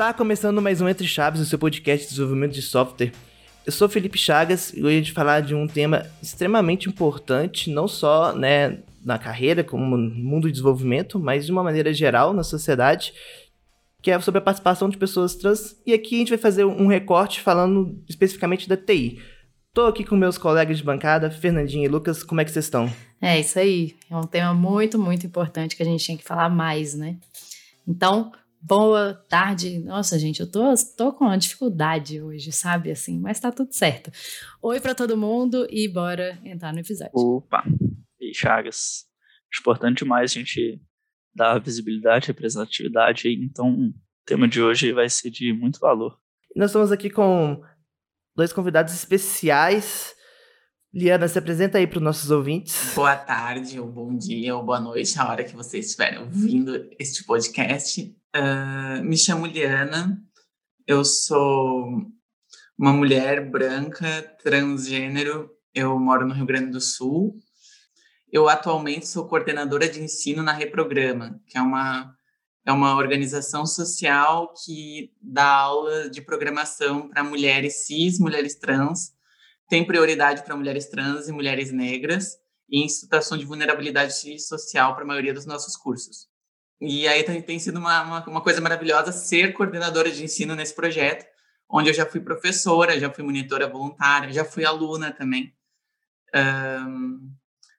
[0.00, 3.12] Está começando mais um Entre Chaves, o seu podcast de desenvolvimento de software.
[3.66, 7.86] Eu sou Felipe Chagas e hoje a gente falar de um tema extremamente importante, não
[7.86, 12.42] só né, na carreira, como no mundo de desenvolvimento, mas de uma maneira geral na
[12.42, 13.12] sociedade,
[14.00, 15.76] que é sobre a participação de pessoas trans.
[15.84, 19.20] E aqui a gente vai fazer um recorte falando especificamente da TI.
[19.74, 22.22] Tô aqui com meus colegas de bancada, Fernandinha e Lucas.
[22.22, 22.90] Como é que vocês estão?
[23.20, 23.94] É isso aí.
[24.10, 27.18] É um tema muito, muito importante que a gente tem que falar mais, né?
[27.86, 29.78] Então, boa tarde.
[29.80, 32.90] Nossa, gente, eu tô, tô com uma dificuldade hoje, sabe?
[32.90, 34.10] Assim, mas tá tudo certo.
[34.62, 37.12] Oi para todo mundo e bora entrar no episódio.
[37.14, 37.64] Opa!
[38.20, 39.06] E Chagas.
[39.60, 40.80] Importante demais a gente
[41.34, 43.28] dar visibilidade, representatividade.
[43.28, 46.18] Então, o tema de hoje vai ser de muito valor.
[46.54, 47.62] Nós estamos aqui com
[48.36, 50.14] dois convidados especiais.
[50.92, 52.92] Liana, se apresenta aí para os nossos ouvintes.
[52.96, 57.24] Boa tarde, ou bom dia, ou boa noite, a hora que vocês estiverem ouvindo este
[57.24, 58.19] podcast.
[58.36, 60.22] Uh, me chamo Liana,
[60.86, 61.84] eu sou
[62.78, 67.36] uma mulher branca, transgênero, eu moro no Rio Grande do Sul.
[68.30, 72.14] Eu atualmente sou coordenadora de ensino na Reprograma, que é uma
[72.64, 79.12] é uma organização social que dá aula de programação para mulheres cis, mulheres trans,
[79.68, 82.36] tem prioridade para mulheres trans e mulheres negras,
[82.68, 86.29] e em situação de vulnerabilidade social para a maioria dos nossos cursos.
[86.80, 91.26] E aí tem, sido uma, uma, uma, coisa maravilhosa ser coordenadora de ensino nesse projeto,
[91.68, 95.54] onde eu já fui professora, já fui monitora voluntária, já fui aluna também.
[96.34, 97.32] Um,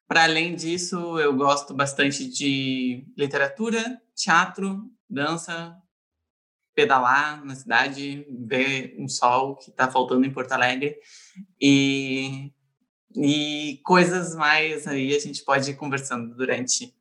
[0.08, 5.76] para além disso, eu gosto bastante de literatura, teatro, dança,
[6.76, 10.98] pedalar na cidade, ver um sol que está faltando em Porto Alegre
[11.60, 12.52] e,
[13.16, 16.94] e coisas mais aí a gente pode ir conversando durante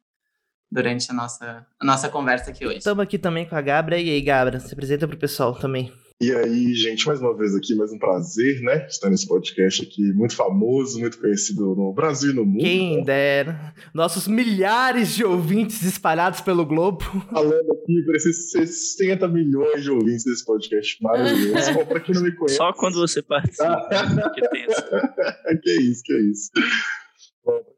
[0.71, 2.79] durante a nossa, a nossa conversa aqui hoje.
[2.79, 3.99] Estamos aqui também com a Gabra.
[3.99, 5.93] E aí, Gabra, se apresenta para o pessoal também.
[6.23, 8.87] E aí, gente, mais uma vez aqui, mais um prazer, né?
[8.87, 12.61] Estar nesse podcast aqui, muito famoso, muito conhecido no Brasil e no mundo.
[12.61, 13.05] Quem né?
[13.05, 13.75] dera.
[13.95, 17.03] Nossos milhares de ouvintes espalhados pelo globo.
[17.33, 21.73] Falando aqui para esses 60 milhões de ouvintes desse podcast maravilhoso.
[21.73, 22.57] Bom, para quem não me conhece.
[22.57, 23.89] Só quando você participa.
[24.35, 24.83] que tenso.
[25.63, 26.51] que isso, que isso.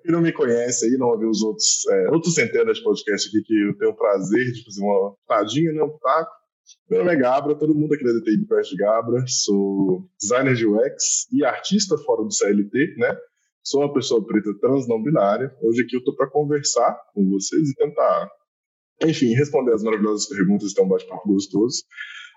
[0.03, 3.43] Quem não me conhece aí, não ouviu os outros, é, outros centenas de podcasts aqui
[3.45, 5.83] que eu tenho o prazer de fazer uma tadinha, né?
[5.83, 6.43] Um taco
[6.89, 11.27] meu nome é Gabra, todo mundo aqui da DTI conhece Gabra, sou designer de UX
[11.33, 13.17] e artista fora do CLT, né?
[13.63, 15.55] Sou uma pessoa preta trans não binária.
[15.63, 18.31] Hoje aqui eu tô para conversar com vocês e tentar,
[19.05, 21.83] enfim, responder as maravilhosas perguntas e ter um bate-papo gostoso.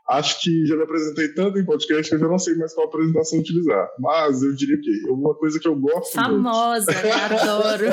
[0.08, 2.88] Acho que já me apresentei tanto em podcast que eu já não sei mais qual
[2.88, 3.90] apresentação utilizar.
[4.00, 7.42] Mas eu diria que uma coisa que eu gosto Famosa, muito...
[7.42, 7.86] adoro.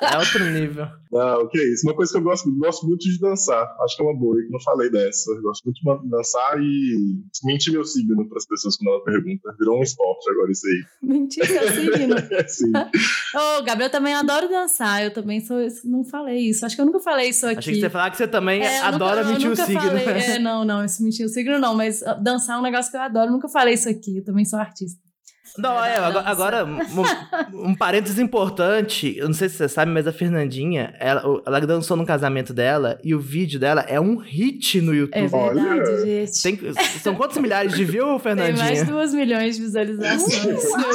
[0.00, 0.88] é outro nível.
[1.10, 1.86] Não, o que é isso?
[1.86, 3.66] Uma coisa que eu gosto, gosto muito de dançar.
[3.80, 5.30] Acho que é uma boa, eu não falei dessa.
[5.30, 9.54] Eu gosto muito de dançar e mentir meu signo para as pessoas quando ela pergunta.
[9.58, 10.84] Virou um esporte agora isso aí.
[11.08, 12.16] Mentir seu signo?
[12.48, 12.72] Sim.
[12.76, 15.02] Ô, oh, Gabriel também adoro dançar.
[15.02, 15.56] Eu também sou.
[15.84, 16.64] Não falei isso.
[16.66, 17.58] Acho que eu nunca falei isso aqui.
[17.58, 19.80] Achei que você ia falar que você também é, adora nunca, mentir o signo.
[19.80, 22.90] Falei, é, não, não, esse mentir o signo não, mas ah, dançar é um negócio
[22.90, 23.30] que eu adoro.
[23.30, 24.18] Nunca falei isso aqui.
[24.18, 25.07] Eu também sou artista.
[25.56, 30.06] Não, é, agora, agora um, um, parênteses importante, eu não sei se você sabe, mas
[30.06, 34.80] a Fernandinha, ela, ela dançou no casamento dela e o vídeo dela é um hit
[34.80, 35.18] no YouTube.
[35.18, 36.04] É verdade, Olha.
[36.04, 36.42] gente.
[36.42, 36.58] Tem,
[37.02, 38.56] são quantos milhares de views, Fernandinha?
[38.56, 40.44] Tem mais de duas milhões de visualizações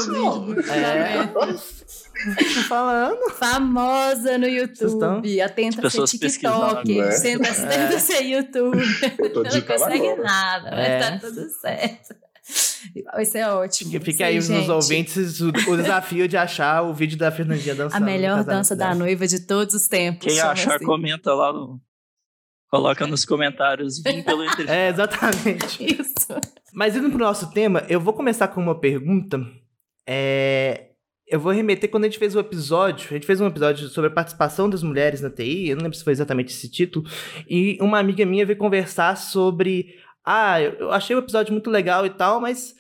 [0.08, 0.72] no vídeo.
[0.72, 1.28] É.
[2.24, 3.32] Tô falando.
[3.32, 5.42] Famosa no YouTube.
[5.42, 6.98] Atenta ser TikTok.
[6.98, 7.20] Né?
[7.20, 8.00] Tenta, é.
[8.00, 8.78] ser YouTube.
[8.78, 11.00] Não consegue nada, mas é.
[11.00, 12.16] tá tudo certo.
[13.14, 13.92] Vai ser ótimo.
[14.02, 18.02] Fica aí, nos ouvintes o, o, desafio de achar o vídeo da Fernandinha dançando.
[18.02, 20.28] A melhor dança da noiva de todos os tempos.
[20.28, 20.86] Quem achar, assim.
[20.86, 21.80] comenta lá no.
[22.70, 24.74] Coloca nos comentários, vim pelo entrevista.
[24.74, 25.84] É, exatamente.
[25.84, 26.28] Isso.
[26.74, 29.40] Mas indo pro nosso tema, eu vou começar com uma pergunta.
[30.08, 30.94] É,
[31.28, 33.08] eu vou remeter quando a gente fez o episódio.
[33.10, 35.70] A gente fez um episódio sobre a participação das mulheres na TI.
[35.70, 37.06] Eu não lembro se foi exatamente esse título.
[37.50, 39.96] E uma amiga minha veio conversar sobre
[40.26, 42.76] ah, eu achei o episódio muito legal e tal, mas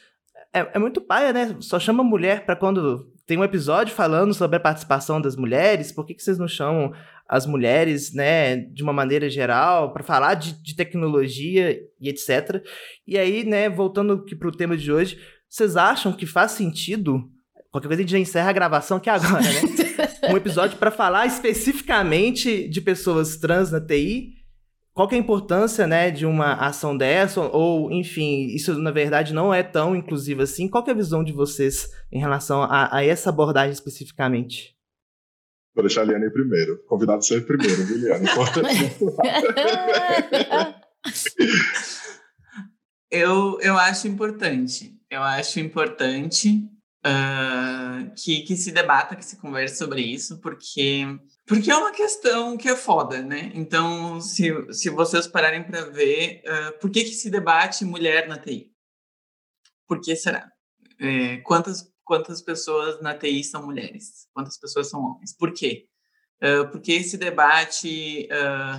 [0.54, 1.58] é, é muito paia, né?
[1.60, 6.06] Só chama mulher para quando tem um episódio falando sobre a participação das mulheres, por
[6.06, 6.94] que, que vocês não chamam
[7.28, 12.62] as mulheres, né, de uma maneira geral, para falar de, de, tecnologia e etc.
[13.08, 15.18] E aí, né, voltando aqui para o tema de hoje,
[15.50, 17.24] vocês acham que faz sentido?
[17.72, 19.62] Qualquer coisa a gente já encerra a gravação aqui agora, né?
[20.30, 24.43] um episódio para falar especificamente de pessoas trans na TI
[24.94, 29.34] qual que é a importância, né, de uma ação dessa, ou, enfim, isso na verdade
[29.34, 30.70] não é tão inclusivo assim.
[30.70, 34.78] Qual que é a visão de vocês em relação a, a essa abordagem especificamente?
[35.76, 36.84] Vou deixar a Liane primeiro.
[36.86, 38.28] Convidado sempre primeiro, viu, Liane?
[43.10, 44.96] eu, eu acho importante.
[45.10, 46.64] Eu acho importante
[47.06, 51.06] uh, que, que se debata, que se converse sobre isso, porque,
[51.46, 53.52] porque é uma questão que é foda, né?
[53.54, 58.38] Então, se, se vocês pararem para ver, uh, por que, que se debate mulher na
[58.38, 58.72] TI?
[59.88, 60.50] Por que será?
[61.00, 64.28] É, quantas, quantas pessoas na TI são mulheres?
[64.34, 65.36] Quantas pessoas são homens?
[65.36, 65.88] Por quê?
[66.42, 68.28] Uh, por que se debate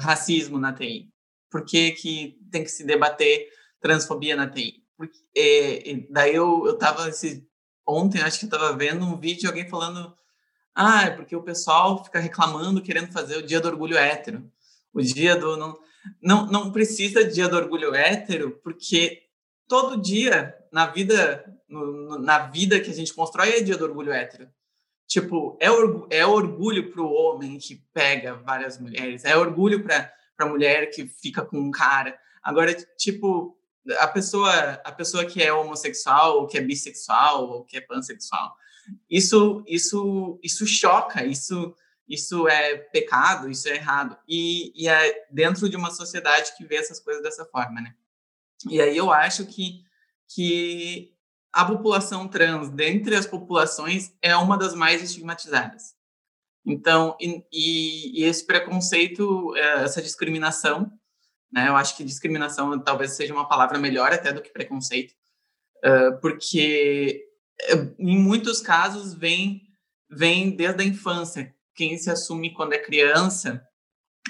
[0.01, 1.11] racismo na TI?
[1.51, 3.47] Por que, que tem que se debater
[3.81, 4.83] transfobia na TI?
[4.97, 7.47] Porque, é, daí eu, eu tava esse,
[7.87, 10.15] ontem, acho que eu tava vendo um vídeo de alguém falando
[10.75, 14.51] ah, é porque o pessoal fica reclamando, querendo fazer o dia do orgulho hétero.
[14.93, 15.57] O dia do...
[15.57, 15.79] Não,
[16.21, 19.23] não, não precisa dia do orgulho hétero, porque
[19.69, 24.13] todo dia na vida no, na vida que a gente constrói é dia do orgulho
[24.13, 24.49] hétero.
[25.07, 30.13] Tipo, é, orgu é orgulho para o homem que pega várias mulheres, é orgulho para
[30.39, 32.19] a mulher que fica com um cara.
[32.43, 33.57] Agora, tipo,
[33.99, 34.53] a pessoa,
[34.85, 38.57] a pessoa que é homossexual, ou que é bissexual, ou que é pansexual,
[39.09, 41.75] isso, isso, isso choca, isso,
[42.09, 44.17] isso é pecado, isso é errado.
[44.29, 47.95] E, e é dentro de uma sociedade que vê essas coisas dessa forma, né?
[48.69, 49.85] E aí eu acho que,
[50.29, 51.15] que
[51.53, 55.95] a população trans, dentre as populações, é uma das mais estigmatizadas.
[56.67, 60.91] Então, e, e esse preconceito, é, essa discriminação,
[61.53, 61.69] né?
[61.69, 65.15] Eu acho que discriminação talvez seja uma palavra melhor até do que preconceito,
[66.21, 67.25] porque
[67.99, 69.63] em muitos casos vem
[70.11, 71.55] vem desde a infância.
[71.75, 73.63] Quem se assume quando é criança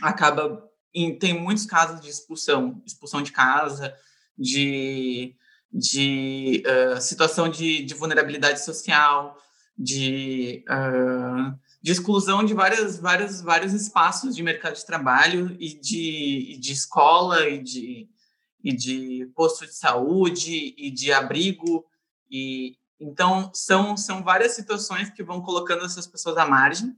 [0.00, 0.62] acaba
[0.94, 3.94] em, tem muitos casos de expulsão, expulsão de casa,
[4.36, 5.36] de
[5.76, 9.36] de uh, situação de, de, vulnerabilidade social,
[9.76, 16.54] de uh, de exclusão de várias, várias, vários espaços de mercado de trabalho e de,
[16.54, 18.08] e de escola e de,
[18.62, 21.84] e de posto de saúde e de abrigo
[22.30, 22.78] e
[23.08, 26.96] então são são várias situações que vão colocando essas pessoas à margem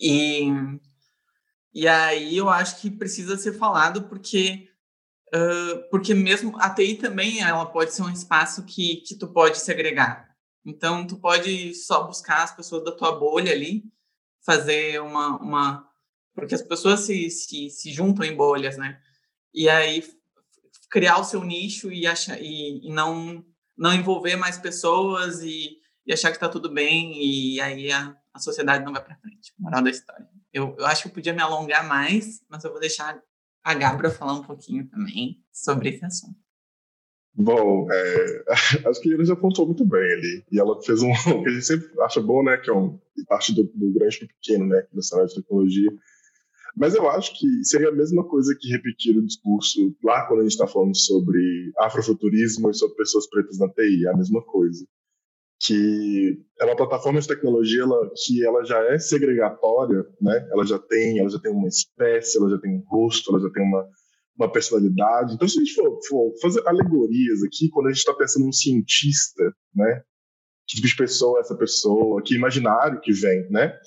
[0.00, 0.48] e
[1.74, 4.70] e aí eu acho que precisa ser falado porque
[5.34, 9.58] uh, porque mesmo a TI também ela pode ser um espaço que que tu pode
[9.58, 10.32] segregar
[10.64, 13.84] então, tu pode só buscar as pessoas da tua bolha ali,
[14.44, 15.36] fazer uma.
[15.40, 15.88] uma
[16.34, 19.00] porque as pessoas se, se, se juntam em bolhas, né?
[19.52, 20.02] E aí
[20.90, 23.44] criar o seu nicho e, achar, e, e não,
[23.82, 25.76] não envolver mais pessoas e,
[26.06, 29.52] e achar que está tudo bem e aí a, a sociedade não vai para frente.
[29.58, 30.24] Moral da história.
[30.52, 33.20] Eu, eu acho que eu podia me alongar mais, mas eu vou deixar
[33.64, 36.38] a Gabra falar um pouquinho também sobre esse assunto.
[37.34, 38.44] Bom, é,
[38.88, 40.44] acho que ele já apontou muito bem ali.
[40.52, 41.10] E ela fez um
[41.42, 42.58] que a gente sempre acha bom, né?
[42.58, 44.86] Que é um parte do, do grande para pequeno, né?
[44.92, 45.90] No cenário de tecnologia.
[46.76, 50.42] Mas eu acho que seria a mesma coisa que repetir o discurso lá quando a
[50.42, 54.86] gente está falando sobre afrofuturismo e sobre pessoas pretas na TI, é a mesma coisa.
[55.64, 60.48] Que é uma plataforma de tecnologia ela, que ela já é segregatória, né?
[60.50, 63.50] Ela já tem, ela já tem uma espécie, ela já tem um rosto, ela já
[63.50, 63.86] tem uma
[64.36, 65.34] uma personalidade.
[65.34, 68.52] Então, se a gente for, for fazer alegorias aqui, quando a gente está pensando num
[68.52, 70.02] cientista, né?
[70.66, 72.22] Que tipo de pessoa é essa pessoa?
[72.22, 73.78] Que imaginário que vem, né?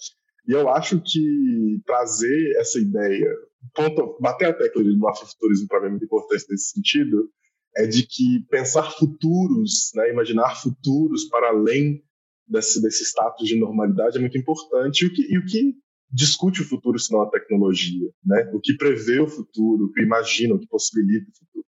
[0.47, 3.29] E eu acho que trazer essa ideia,
[3.73, 7.29] ponto, bater a tecla do afrofuturismo para mim é muito importante nesse sentido,
[7.75, 12.01] é de que pensar futuros, né, imaginar futuros para além
[12.47, 15.03] desse, desse status de normalidade é muito importante.
[15.03, 15.75] E o que, e o que
[16.11, 18.49] discute o futuro senão a tecnologia, né?
[18.53, 21.65] O que prevê o futuro, o que imagina, o que possibilita o futuro.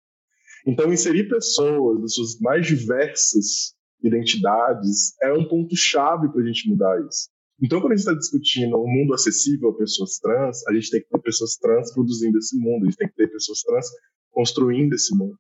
[0.67, 6.69] Então, inserir pessoas das suas mais diversas identidades é um ponto chave para a gente
[6.69, 7.29] mudar isso.
[7.63, 11.01] Então, quando a gente está discutindo um mundo acessível a pessoas trans, a gente tem
[11.01, 13.87] que ter pessoas trans produzindo esse mundo, a gente tem que ter pessoas trans
[14.33, 15.39] construindo esse mundo.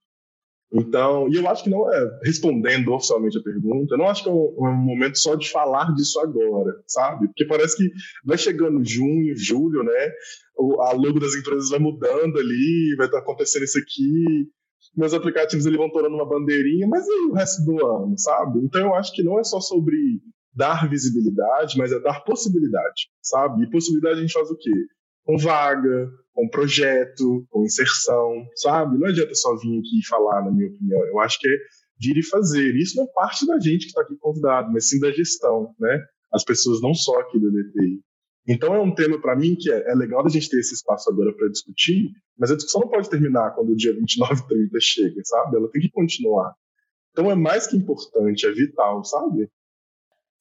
[0.73, 4.29] Então, e eu acho que não é, respondendo oficialmente a pergunta, eu não acho que
[4.29, 7.29] é um, é um, momento só de falar disso agora, sabe?
[7.29, 7.91] Porque parece que
[8.25, 10.13] vai chegando junho, julho, né?
[10.57, 14.49] O, a logo das empresas vai mudando ali, vai estar acontecendo isso aqui,
[14.97, 18.59] meus aplicativos ali vão tornando uma bandeirinha, mas e o resto do ano, sabe?
[18.61, 19.97] Então eu acho que não é só sobre
[20.55, 23.65] dar visibilidade, mas é dar possibilidade, sabe?
[23.65, 24.73] E possibilidade a gente faz o quê?
[25.25, 28.99] Com vaga, com projeto, com inserção, sabe?
[28.99, 31.05] Não adianta só vir aqui e falar, na minha opinião.
[31.07, 31.57] Eu acho que é
[32.01, 32.75] vir e fazer.
[32.77, 36.05] Isso não é parte da gente que está aqui convidado, mas sim da gestão, né?
[36.33, 38.01] As pessoas não só aqui da DTI.
[38.47, 41.11] Então é um tema para mim que é, é, legal a gente ter esse espaço
[41.11, 44.79] agora para discutir, mas a discussão não pode terminar quando o dia 29 e 30
[44.81, 45.57] chega, sabe?
[45.57, 46.53] Ela tem que continuar.
[47.13, 49.49] Então é mais que importante, é vital, sabe?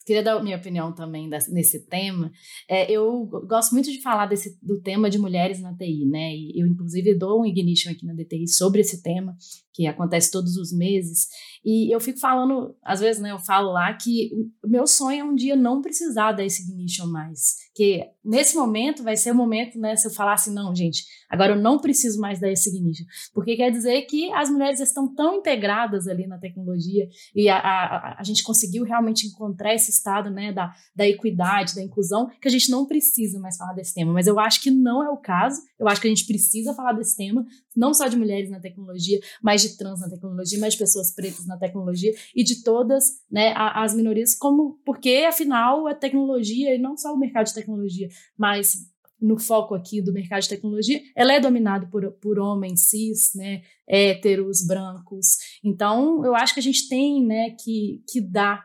[0.05, 2.31] Queria dar minha opinião também nesse tema.
[2.69, 6.35] É, eu gosto muito de falar desse, do tema de mulheres na TI, né?
[6.35, 9.35] E eu, inclusive, dou um ignition aqui na DTI sobre esse tema,
[9.73, 11.27] que acontece todos os meses.
[11.65, 13.31] E eu fico falando, às vezes, né?
[13.31, 14.29] Eu falo lá que
[14.63, 17.55] o meu sonho é um dia não precisar esse ignition mais.
[17.73, 19.95] Que nesse momento vai ser o momento, né?
[19.95, 23.05] Se eu falar assim, não, gente, agora eu não preciso mais esse ignition.
[23.33, 28.19] Porque quer dizer que as mulheres estão tão integradas ali na tecnologia e a, a,
[28.19, 32.51] a gente conseguiu realmente encontrar esse estado né, da, da equidade, da inclusão, que a
[32.51, 34.13] gente não precisa mais falar desse tema.
[34.13, 35.61] Mas eu acho que não é o caso.
[35.83, 39.19] Eu acho que a gente precisa falar desse tema, não só de mulheres na tecnologia,
[39.41, 43.93] mas de trans na tecnologia, de pessoas pretas na tecnologia e de todas né, as
[43.93, 49.37] minorias, como porque, afinal, a tecnologia, e não só o mercado de tecnologia, mas no
[49.37, 54.65] foco aqui do mercado de tecnologia, ela é dominada por, por homens cis, né, héteros,
[54.65, 55.37] brancos.
[55.63, 58.63] Então, eu acho que a gente tem né, que, que dar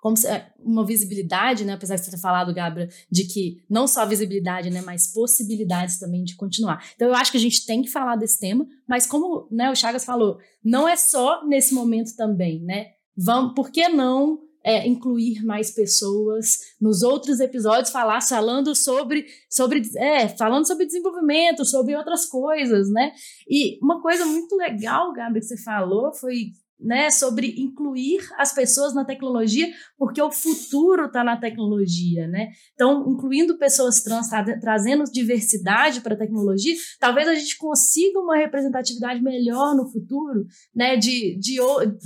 [0.00, 3.86] como se, é, uma visibilidade, né, apesar de você ter falado, Gabra, de que não
[3.86, 6.84] só visibilidade, né, mas possibilidades também de continuar.
[6.94, 9.76] Então eu acho que a gente tem que falar desse tema, mas como, né, o
[9.76, 12.92] Chagas falou, não é só nesse momento também, né?
[13.16, 19.82] Vamos, por que não é, incluir mais pessoas nos outros episódios, falar falando sobre, sobre,
[19.96, 23.12] é, falando sobre desenvolvimento, sobre outras coisas, né?
[23.48, 26.52] E uma coisa muito legal, Gabi, que você falou foi
[26.82, 32.48] né, sobre incluir as pessoas na tecnologia, porque o futuro está na tecnologia, né?
[32.74, 38.36] Então, incluindo pessoas trans, tra trazendo diversidade para a tecnologia, talvez a gente consiga uma
[38.36, 40.96] representatividade melhor no futuro, né?
[40.96, 41.60] De, de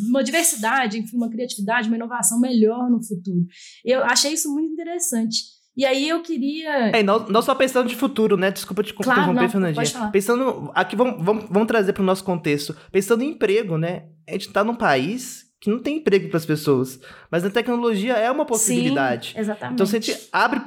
[0.08, 3.46] uma diversidade, enfim, uma criatividade, uma inovação melhor no futuro.
[3.84, 5.53] Eu achei isso muito interessante.
[5.76, 6.90] E aí eu queria.
[6.90, 8.50] É, não, não só pensando de futuro, né?
[8.50, 10.10] Desculpa te claro, interromper, Fernandinha.
[10.12, 10.70] Pensando.
[10.74, 12.76] Aqui vamos, vamos, vamos trazer para o nosso contexto.
[12.92, 14.04] Pensando em emprego, né?
[14.28, 17.00] A gente está num país que não tem emprego para as pessoas.
[17.30, 19.32] Mas a tecnologia é uma possibilidade.
[19.32, 19.72] Sim, exatamente.
[19.72, 20.60] Então, se a gente abre,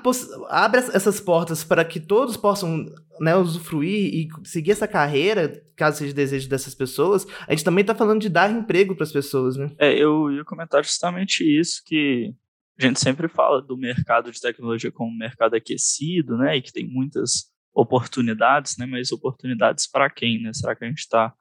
[0.50, 2.84] abre essas portas para que todos possam
[3.20, 7.94] né, usufruir e seguir essa carreira, caso seja desejo dessas pessoas, a gente também está
[7.94, 9.70] falando de dar emprego para as pessoas, né?
[9.78, 12.34] É, eu ia comentar justamente isso, que
[12.80, 16.72] a gente sempre fala do mercado de tecnologia como um mercado aquecido, né, e que
[16.72, 20.52] tem muitas oportunidades, né, mas oportunidades para quem, né?
[20.54, 21.34] Será que a gente está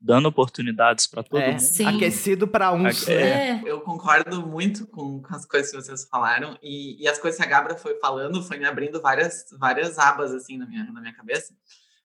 [0.00, 1.60] dando oportunidades para todo é, mundo?
[1.60, 1.86] Sim.
[1.86, 3.06] Aquecido para uns.
[3.08, 3.50] É.
[3.50, 3.62] é.
[3.64, 7.46] Eu concordo muito com, com, as coisas que vocês falaram e, e, as coisas que
[7.46, 11.14] a Gabra foi falando foi me abrindo várias várias abas assim na minha na minha
[11.14, 11.54] cabeça.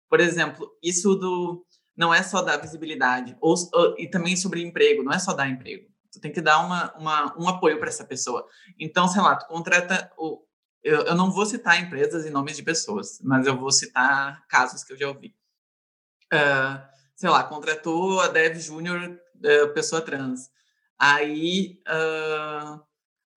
[0.08, 5.04] Por exemplo, isso do não é só dar visibilidade ou, ou e também sobre emprego,
[5.04, 8.06] não é só dar emprego Tu tem que dar uma, uma um apoio para essa
[8.06, 8.48] pessoa.
[8.80, 10.44] Então, sei lá, tu contrata o.
[10.84, 14.84] Eu, eu não vou citar empresas e nomes de pessoas, mas eu vou citar casos
[14.84, 15.36] que eu já ouvi.
[16.34, 16.80] Uh,
[17.16, 20.50] sei lá, contratou a Dev Júnior, uh, pessoa trans.
[20.98, 22.82] Aí, uh,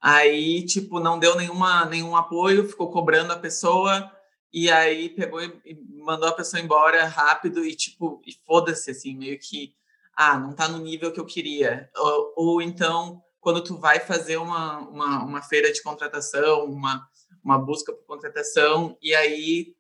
[0.00, 4.10] aí, tipo, não deu nenhuma, nenhum apoio, ficou cobrando a pessoa,
[4.52, 9.38] e aí pegou e mandou a pessoa embora rápido, e tipo, e foda-se, assim, meio
[9.38, 9.74] que
[10.22, 11.88] ah, não está no nível que eu queria.
[11.96, 17.08] Ou, ou, então, quando tu vai fazer uma, uma, uma feira de contratação, uma,
[17.42, 19.74] uma busca por contratação, e aí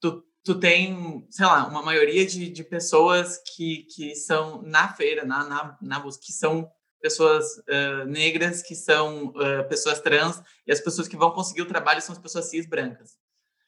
[0.00, 5.26] tu, tu tem, sei lá, uma maioria de, de pessoas que, que são na feira,
[5.26, 6.66] na, na, na busca, que são
[6.98, 11.68] pessoas uh, negras, que são uh, pessoas trans, e as pessoas que vão conseguir o
[11.68, 13.18] trabalho são as pessoas cis brancas,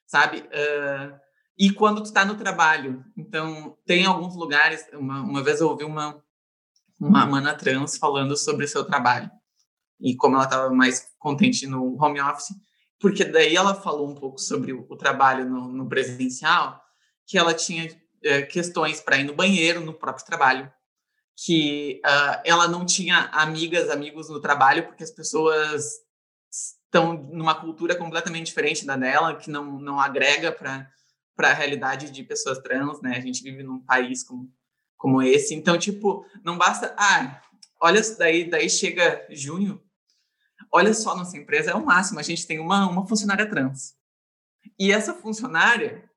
[0.07, 0.39] sabe?
[0.39, 1.28] Uh,
[1.59, 3.05] e quando tu está no trabalho.
[3.17, 6.23] Então, tem alguns lugares, uma, uma vez eu ouvi uma,
[7.01, 9.31] uma mana trans falando sobre o seu trabalho
[10.01, 12.55] e como ela estava mais contente no home office,
[13.01, 16.81] porque daí ela falou um pouco sobre o, o trabalho no, no, presencial,
[17.27, 17.91] que ela tinha
[18.23, 20.73] é, questões para ir no banheiro no próprio trabalho,
[21.45, 26.01] que uh, ela não tinha amigas, amigos no trabalho, porque as pessoas
[26.51, 30.91] estão numa cultura completamente diferente da dela, que não, não agrega para
[31.39, 33.17] para a realidade de pessoas trans, né?
[33.17, 34.53] A gente vive num país como,
[34.97, 35.55] como esse.
[35.55, 36.97] Então, tipo, não basta.
[36.99, 37.41] Ah,
[37.81, 39.81] olha, daí, daí chega junho.
[40.73, 42.19] Olha só, nossa empresa é o máximo.
[42.19, 43.95] A gente tem uma, uma funcionária trans.
[44.77, 46.11] E essa funcionária,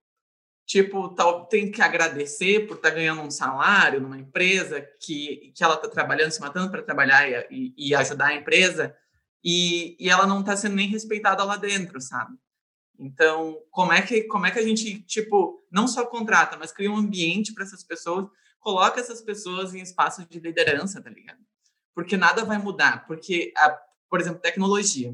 [0.65, 5.63] tipo, tal, tem que agradecer por estar tá ganhando um salário numa empresa que, que
[5.63, 8.97] ela está trabalhando, se matando para trabalhar e, e, ajudar a empresa,
[9.43, 12.35] e, e ela não está sendo nem respeitada lá dentro, sabe?
[13.01, 16.91] Então, como é que como é que a gente tipo não só contrata, mas cria
[16.91, 18.27] um ambiente para essas pessoas,
[18.59, 21.39] coloca essas pessoas em espaços de liderança, tá ligado?
[21.95, 23.71] Porque nada vai mudar, porque a,
[24.07, 25.11] por exemplo, tecnologia.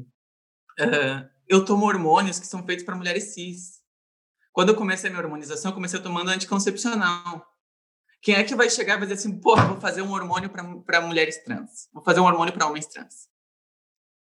[0.78, 3.78] Uh, eu tomo hormônios que são feitos para mulheres cis.
[4.52, 7.46] Quando eu comecei a minha hormonização, eu comecei tomando anticoncepcional.
[8.20, 11.00] Quem é que vai chegar e vai dizer assim, pô, vou fazer um hormônio para
[11.00, 13.28] mulheres trans, vou fazer um hormônio para homens trans?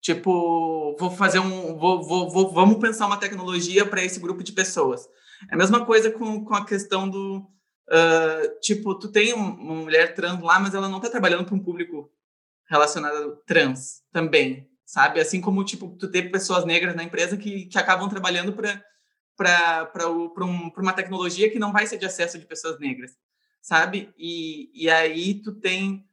[0.00, 1.76] Tipo, vou fazer um.
[1.76, 5.06] Vou, vou, vou vamos pensar uma tecnologia para esse grupo de pessoas.
[5.50, 7.46] É a mesma coisa com, com a questão do.
[7.88, 11.62] Uh, tipo, tu tem uma mulher trans lá, mas ela não está trabalhando para um
[11.62, 12.10] público
[12.68, 15.20] relacionado trans também, sabe?
[15.20, 18.82] Assim como, tipo, tu tem pessoas negras na empresa que, que acabam trabalhando para
[19.36, 23.12] para um, uma tecnologia que não vai ser de acesso de pessoas negras,
[23.62, 24.12] sabe?
[24.18, 26.06] E, e aí tu tem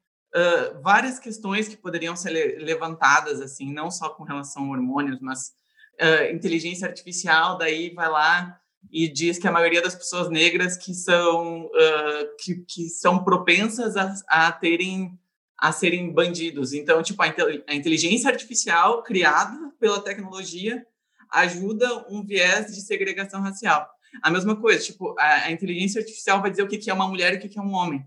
[0.82, 5.54] várias questões que poderiam ser le levantadas, assim, não só com relação a hormônios, mas
[6.02, 8.60] uh, inteligência artificial, daí vai lá
[8.92, 13.96] e diz que a maioria das pessoas negras que são, uh, que, que são propensas
[13.98, 15.18] a, a terem
[15.60, 16.72] a serem bandidos.
[16.72, 17.34] Então, tipo, a,
[17.68, 20.86] a inteligência artificial criada pela tecnologia
[21.32, 23.90] ajuda um viés de segregação racial.
[24.22, 27.08] A mesma coisa, tipo, a, a inteligência artificial vai dizer o que, que é uma
[27.08, 28.06] mulher e o que, que é um homem.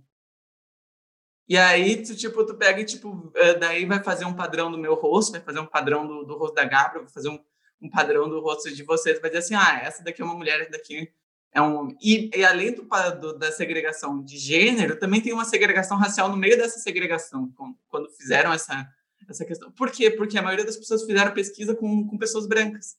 [1.51, 4.79] E aí, tu, tipo, tu pega e, tipo, eh, daí vai fazer um padrão do
[4.79, 7.41] meu rosto, vai fazer um padrão do, do rosto da Gabra, vai fazer um,
[7.83, 10.61] um padrão do rosto de vocês, vai dizer assim, ah, essa daqui é uma mulher,
[10.61, 11.11] essa daqui
[11.53, 11.97] é um homem.
[12.01, 12.87] E, e além do,
[13.21, 17.53] do, da segregação de gênero, também tem uma segregação racial no meio dessa segregação,
[17.89, 18.89] quando fizeram essa,
[19.29, 19.73] essa questão.
[19.73, 20.09] Por quê?
[20.09, 22.95] Porque a maioria das pessoas fizeram pesquisa com, com pessoas brancas.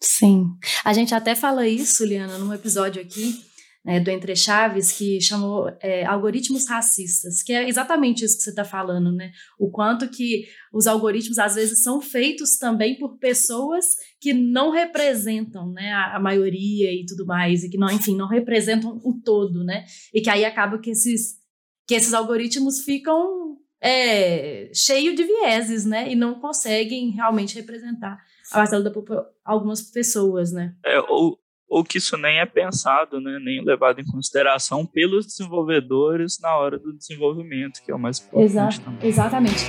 [0.00, 0.46] Sim.
[0.84, 3.49] A gente até fala isso, Liana, num episódio aqui
[3.84, 8.50] né, do Entre Chaves, que chamou é, algoritmos racistas, que é exatamente isso que você
[8.50, 9.32] está falando, né?
[9.58, 13.86] O quanto que os algoritmos às vezes são feitos também por pessoas
[14.20, 18.28] que não representam né, a, a maioria e tudo mais, e que não, enfim, não
[18.28, 19.84] representam o todo, né?
[20.12, 21.38] E que aí acaba que esses,
[21.86, 26.12] que esses algoritmos ficam é, cheios de vieses, né?
[26.12, 28.18] E não conseguem realmente representar
[28.50, 28.92] a parcela da
[29.42, 30.74] algumas pessoas, né?
[30.84, 30.98] É,
[31.70, 36.76] ou que isso nem é pensado, né, nem levado em consideração pelos desenvolvedores na hora
[36.76, 39.08] do desenvolvimento, que é o mais importante Exa também.
[39.08, 39.64] Exatamente.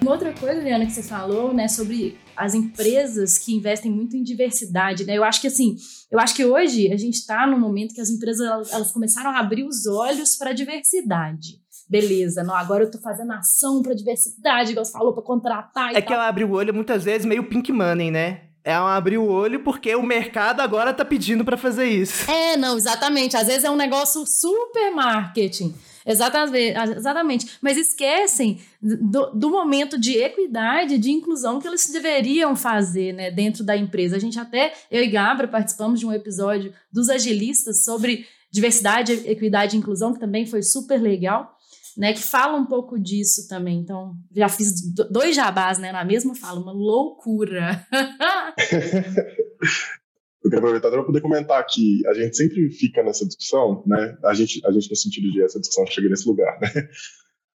[0.00, 4.22] Uma outra coisa, Liana, que você falou, né, sobre as empresas que investem muito em
[4.22, 5.18] diversidade, né?
[5.18, 5.76] Eu acho que assim,
[6.10, 9.30] eu acho que hoje a gente está num momento que as empresas elas, elas começaram
[9.30, 13.94] a abrir os olhos para a diversidade beleza, não, agora eu tô fazendo ação pra
[13.94, 16.02] diversidade, igual você falou, pra contratar e É tal.
[16.02, 18.42] que ela abre o olho muitas vezes meio pink money, né?
[18.62, 22.30] Ela abriu o olho porque o mercado agora tá pedindo para fazer isso.
[22.30, 23.36] É, não, exatamente.
[23.36, 25.74] Às vezes é um negócio super marketing.
[26.04, 27.58] Exatamente, exatamente.
[27.62, 33.64] Mas esquecem do, do, momento de equidade, de inclusão que eles deveriam fazer né, dentro
[33.64, 34.16] da empresa.
[34.16, 39.74] A gente até, eu e Gabra, participamos de um episódio dos agilistas sobre diversidade, equidade
[39.74, 41.56] e inclusão, que também foi super legal
[41.96, 43.78] né, que fala um pouco disso também.
[43.78, 44.74] Então, já fiz
[45.10, 47.86] dois jabás, né, na mesma fala, uma loucura.
[50.42, 54.16] Eu quero aproveitar para poder comentar que a gente sempre fica nessa discussão, né?
[54.24, 56.88] A gente, a gente no sentido de essa discussão chega nesse lugar, né?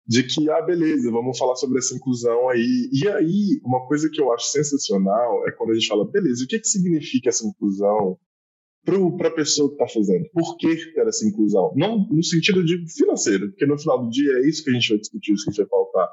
[0.06, 2.90] De que, ah, beleza, vamos falar sobre essa inclusão aí.
[2.92, 6.46] E aí, uma coisa que eu acho sensacional é quando a gente fala, beleza, o
[6.46, 8.18] que, que significa essa inclusão
[8.84, 10.28] para a pessoa que está fazendo.
[10.32, 11.72] Por que ter essa inclusão?
[11.74, 14.88] Não no sentido de financeiro, porque no final do dia é isso que a gente
[14.90, 16.08] vai discutir, isso que vai pautar.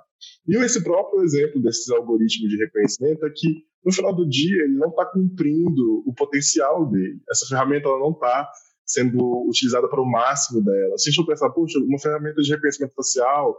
[0.48, 4.78] E esse próprio exemplo desses algoritmos de reconhecimento é que no final do dia ele
[4.78, 7.20] não está cumprindo o potencial dele.
[7.30, 8.50] Essa ferramenta ela não está
[8.86, 10.98] sendo utilizada para o máximo dela.
[10.98, 13.56] Se a gente pensar, poxa, uma ferramenta de reconhecimento facial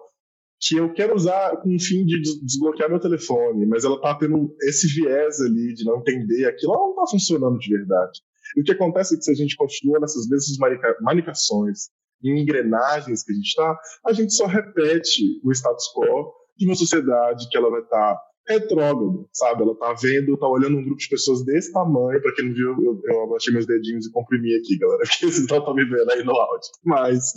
[0.61, 4.55] que eu quero usar com o fim de desbloquear meu telefone, mas ela está tendo
[4.63, 8.21] esse viés ali de não entender aquilo, ela não está funcionando de verdade.
[8.57, 10.57] E o que acontece é que se a gente continua nessas mesmas
[11.01, 11.89] manicações,
[12.23, 16.75] em engrenagens que a gente está, a gente só repete o status quo de uma
[16.75, 19.63] sociedade que ela vai estar tá retrógrada, sabe?
[19.63, 22.77] Ela tá vendo, tá olhando um grupo de pessoas desse tamanho, para quem não viu,
[22.83, 26.11] eu, eu abaixei meus dedinhos e comprimi aqui, galera, porque vocês não estão me vendo
[26.11, 26.69] aí no áudio.
[26.85, 27.33] Mas,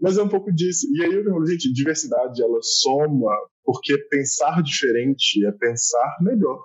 [0.00, 0.86] mas é um pouco disso.
[0.94, 6.64] E aí eu falo, gente, diversidade, ela soma, porque pensar diferente é pensar melhor,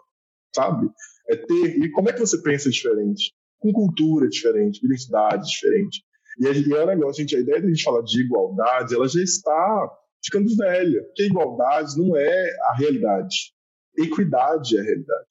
[0.55, 0.89] sabe?
[1.29, 1.83] É ter.
[1.83, 3.33] E como é que você pensa diferente?
[3.65, 6.03] Com cultura diferente, com identidade diferente.
[6.39, 9.07] E, e é um negócio, gente, a ideia de a gente falar de igualdade, ela
[9.07, 9.89] já está
[10.23, 13.53] ficando velha, porque igualdade não é a realidade.
[13.97, 15.27] Equidade é a realidade.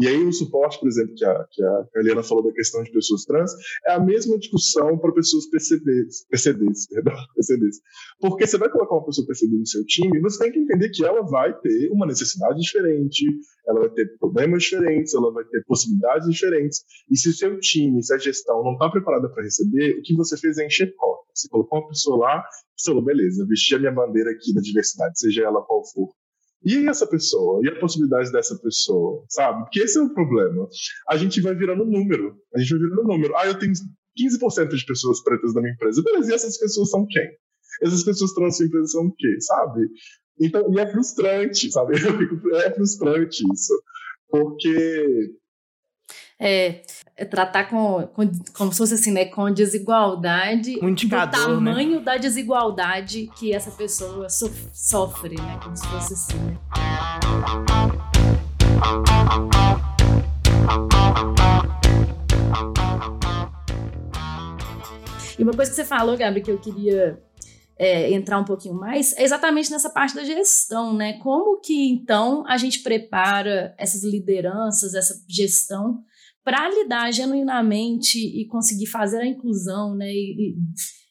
[0.00, 2.90] E aí o suporte, por exemplo, que a, que a Helena falou da questão de
[2.90, 3.52] pessoas trans,
[3.86, 7.76] é a mesma discussão para pessoas PCDs, PCDs, perdão, PCDs.
[8.18, 11.04] Porque você vai colocar uma pessoa PCD no seu time, você tem que entender que
[11.04, 13.26] ela vai ter uma necessidade diferente,
[13.68, 16.80] ela vai ter problemas diferentes, ela vai ter possibilidades diferentes.
[17.10, 20.16] E se o seu time, se a gestão não está preparada para receber, o que
[20.16, 21.28] você fez é encher cota.
[21.34, 22.42] Você colocou uma pessoa lá,
[22.74, 26.08] você falou, beleza, vesti a minha bandeira aqui da diversidade, seja ela qual for.
[26.64, 27.60] E essa pessoa?
[27.64, 29.24] E a possibilidade dessa pessoa?
[29.28, 29.64] Sabe?
[29.64, 30.68] Porque esse é o problema.
[31.08, 32.36] A gente vai virando número.
[32.54, 33.36] A gente vai virando número.
[33.36, 36.02] Ah, eu tenho 15% de pessoas pretas na minha empresa.
[36.02, 37.28] Beleza, e essas pessoas são quem?
[37.82, 39.88] Essas pessoas trans empresas são o quê, sabe?
[40.38, 41.96] Então, e é frustrante, sabe?
[41.98, 43.82] Fico, é frustrante isso.
[44.28, 45.30] Porque
[46.38, 46.82] é,
[47.20, 51.70] é, tratar com, com, como se fosse assim, né, com desigualdade, um indicador, do né?
[51.70, 52.00] tamanho né?
[52.00, 56.56] da desigualdade que essa pessoa so, sofre, né, como se fosse assim, né.
[65.38, 67.22] E uma coisa que você falou, Gabi, que eu queria
[67.78, 71.14] é, entrar um pouquinho mais, é exatamente nessa parte da gestão, né?
[71.18, 76.02] Como que então a gente prepara essas lideranças, essa gestão
[76.50, 80.10] para lidar genuinamente e conseguir fazer a inclusão, né?
[80.10, 80.56] E,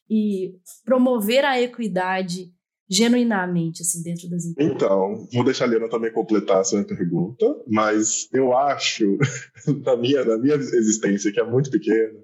[0.10, 2.52] e, promover a equidade
[2.90, 4.76] genuinamente, assim, dentro das empresas?
[4.76, 9.18] Então, vou deixar a Liana também completar a sua pergunta, mas eu acho,
[9.86, 12.20] na minha, na minha existência, que é muito pequena,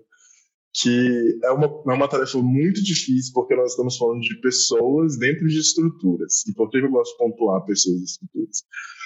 [0.73, 5.47] que é uma, é uma tarefa muito difícil, porque nós estamos falando de pessoas dentro
[5.47, 6.45] de estruturas.
[6.49, 8.63] E por que eu gosto de pontuar pessoas e estruturas?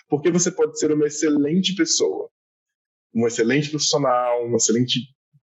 [0.09, 2.27] Porque você pode ser uma excelente pessoa,
[3.13, 4.99] um excelente profissional, um excelente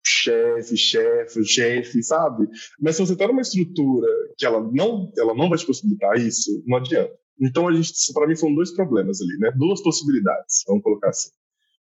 [0.05, 2.49] chefe, chefe, chefe, sabe?
[2.81, 6.62] Mas se você está numa estrutura que ela não, ela não vai te possibilitar isso,
[6.66, 7.12] não adianta.
[7.40, 7.64] Então
[8.14, 9.51] para mim, são dois problemas ali, né?
[9.57, 11.31] Duas possibilidades, vamos colocar assim.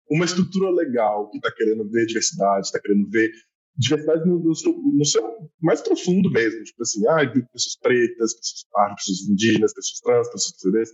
[0.09, 3.29] Uma estrutura legal que está querendo ver diversidade, está querendo ver
[3.77, 4.53] diversidade no, no,
[4.97, 5.23] no, seu
[5.61, 10.53] mais profundo mesmo, tipo assim, ah, pessoas pretas, pessoas pardas, pessoas indígenas, pessoas trans, pessoas
[10.53, 10.89] PCDs.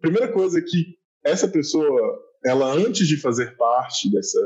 [0.00, 4.40] Primeira coisa é que essa pessoa, ela antes de fazer parte dessa,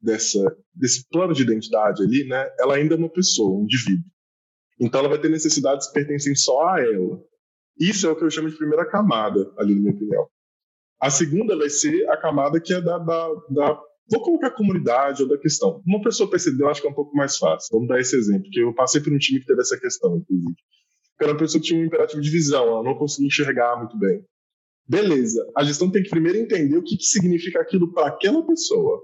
[0.00, 4.04] dessa, desse plano de identidade ali, né, ela ainda é uma pessoa, um indivíduo.
[4.80, 7.20] Então ela vai ter necessidades que pertencem só a ela.
[7.78, 10.28] Isso é o que eu chamo de primeira camada, ali na minha opinião.
[11.00, 13.80] A segunda vai ser a camada que é da, da, da
[14.10, 15.82] Vou colocar a comunidade ou da questão.
[15.86, 17.68] Uma pessoa PCD eu acho que é um pouco mais fácil.
[17.72, 20.54] Vamos dar esse exemplo, que eu passei por um time que teve essa questão, inclusive.
[21.18, 23.98] Que era uma pessoa que tinha um imperativo de visão, ela não conseguia enxergar muito
[23.98, 24.24] bem.
[24.88, 29.02] Beleza, a gestão tem que primeiro entender o que, que significa aquilo para aquela pessoa.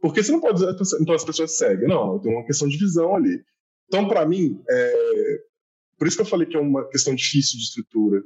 [0.00, 1.86] Porque você não pode dizer, então as pessoas seguem.
[1.86, 3.40] Não, tem uma questão de visão ali.
[3.86, 5.38] Então, para mim, é...
[5.98, 8.22] por isso que eu falei que é uma questão difícil de estrutura.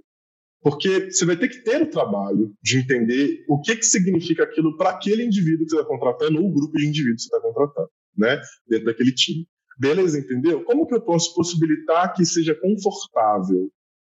[0.62, 4.74] Porque você vai ter que ter o trabalho de entender o que, que significa aquilo
[4.78, 7.46] para aquele indivíduo que você está contratando ou o grupo de indivíduos que você está
[7.46, 8.40] contratando, né?
[8.66, 9.46] Dentro daquele time.
[9.78, 10.64] Beleza, entendeu?
[10.64, 13.70] Como que eu posso possibilitar que seja confortável,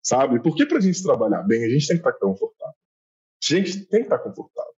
[0.09, 0.43] sabe?
[0.43, 2.75] Porque para a gente trabalhar bem, a gente tem que estar tá confortável.
[2.75, 4.73] A gente tem que estar tá confortável.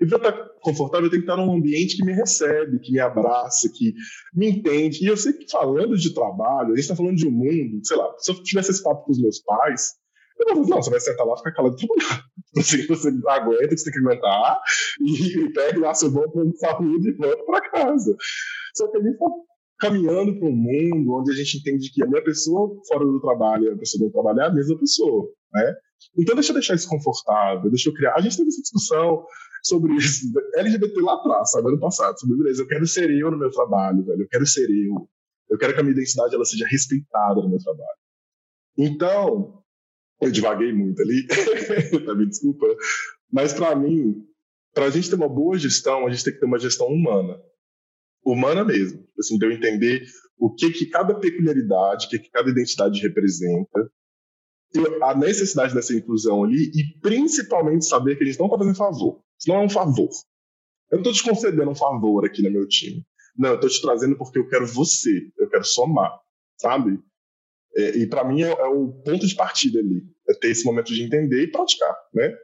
[0.00, 2.90] E para estar tá confortável, eu tenho que estar num ambiente que me recebe, que
[2.90, 3.94] me abraça, que
[4.34, 5.04] me entende.
[5.04, 7.96] E eu sei que falando de trabalho, a gente está falando de um mundo, sei
[7.98, 9.92] lá, se eu tivesse esse papo com os meus pais,
[10.46, 11.76] não, você vai sentar lá e ficar calado.
[12.54, 14.60] Você, você aguenta, você tem que aguentar
[15.00, 18.14] e, e pega lá seu bom plano de saúde e volta para casa.
[18.74, 19.26] Só que a gente está
[19.82, 23.64] caminhando para um mundo onde a gente entende que a minha pessoa fora do trabalho
[23.64, 25.74] e a pessoa do trabalho é a mesma pessoa, né?
[26.16, 28.14] Então deixa eu deixar isso confortável, deixa eu criar.
[28.14, 29.26] A gente teve essa discussão
[29.64, 33.38] sobre isso, LGBT lá atrás, sabe, ano passado, sobre beleza, eu quero ser eu no
[33.38, 35.08] meu trabalho, velho, eu quero ser eu.
[35.50, 37.98] Eu quero que a minha identidade ela seja respeitada no meu trabalho.
[38.78, 39.62] Então,
[40.20, 41.26] eu divaguei muito ali,
[42.06, 42.66] tá, me desculpa.
[43.30, 44.24] Mas para mim,
[44.72, 47.38] para a gente ter uma boa gestão, a gente tem que ter uma gestão humana.
[48.24, 49.06] Humana mesmo.
[49.18, 50.04] Assim, de eu entender
[50.38, 53.90] o que, que cada peculiaridade, o que, que cada identidade representa,
[55.02, 59.22] a necessidade dessa inclusão ali e principalmente saber que a gente não está fazendo favor.
[59.38, 60.08] Isso não é um favor.
[60.90, 63.04] Eu não estou te concedendo um favor aqui no meu time.
[63.36, 66.12] Não, eu estou te trazendo porque eu quero você, eu quero somar,
[66.58, 66.98] sabe?
[67.74, 70.92] É, e para mim é, é, o ponto de partida ali, é ter esse momento
[70.92, 72.36] de entender e praticar, né?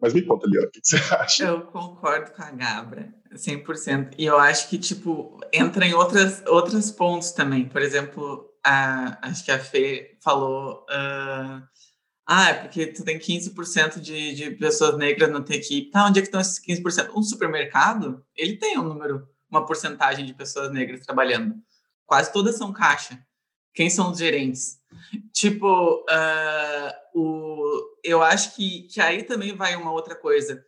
[0.00, 1.44] Mas me conta, Liana, o que você acha?
[1.44, 4.14] Eu concordo com a Gabra, 100%.
[4.18, 7.66] E eu acho que, tipo, entra em outras, outros pontos também.
[7.68, 10.84] Por exemplo, a, acho que a Fê falou...
[10.90, 11.62] Uh,
[12.26, 15.90] ah, é porque tu tem 15% de, de pessoas negras na tua equipe.
[15.90, 17.12] Tá, onde é que estão esses 15%?
[17.14, 21.54] Um supermercado, ele tem um número, uma porcentagem de pessoas negras trabalhando.
[22.06, 23.18] Quase todas são caixa.
[23.74, 24.78] Quem são os gerentes?
[25.32, 30.64] Tipo, uh, o, eu acho que, que aí também vai uma outra coisa,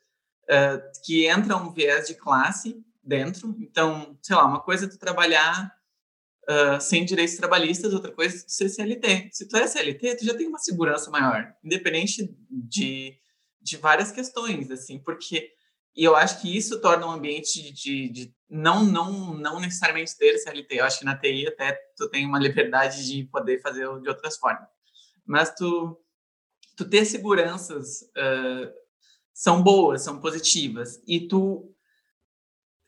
[0.48, 3.54] uh, que entra um viés de classe dentro.
[3.60, 5.72] Então, sei lá, uma coisa é tu trabalhar
[6.48, 9.30] uh, sem direitos trabalhistas, outra coisa é tu ser CLT.
[9.32, 13.16] Se tu é CLT, tu já tem uma segurança maior, independente de,
[13.60, 15.52] de várias questões, assim, porque
[15.96, 20.36] e eu acho que isso torna um ambiente de, de, não, não, não necessariamente ter
[20.36, 20.78] CLT.
[20.78, 24.36] Eu acho que na TI até tu tem uma liberdade de poder fazer de outras
[24.36, 24.68] formas.
[25.24, 25.98] Mas tu,
[26.76, 28.70] tu ter seguranças uh,
[29.36, 30.98] são boas, são positivas.
[31.06, 31.70] E tu,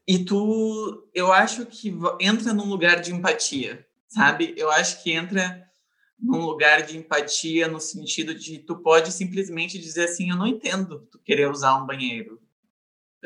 [0.07, 4.55] e tu, eu acho que entra num lugar de empatia, sabe?
[4.57, 5.71] Eu acho que entra
[6.19, 11.07] num lugar de empatia no sentido de tu pode simplesmente dizer assim, eu não entendo
[11.13, 12.41] tu querer usar um banheiro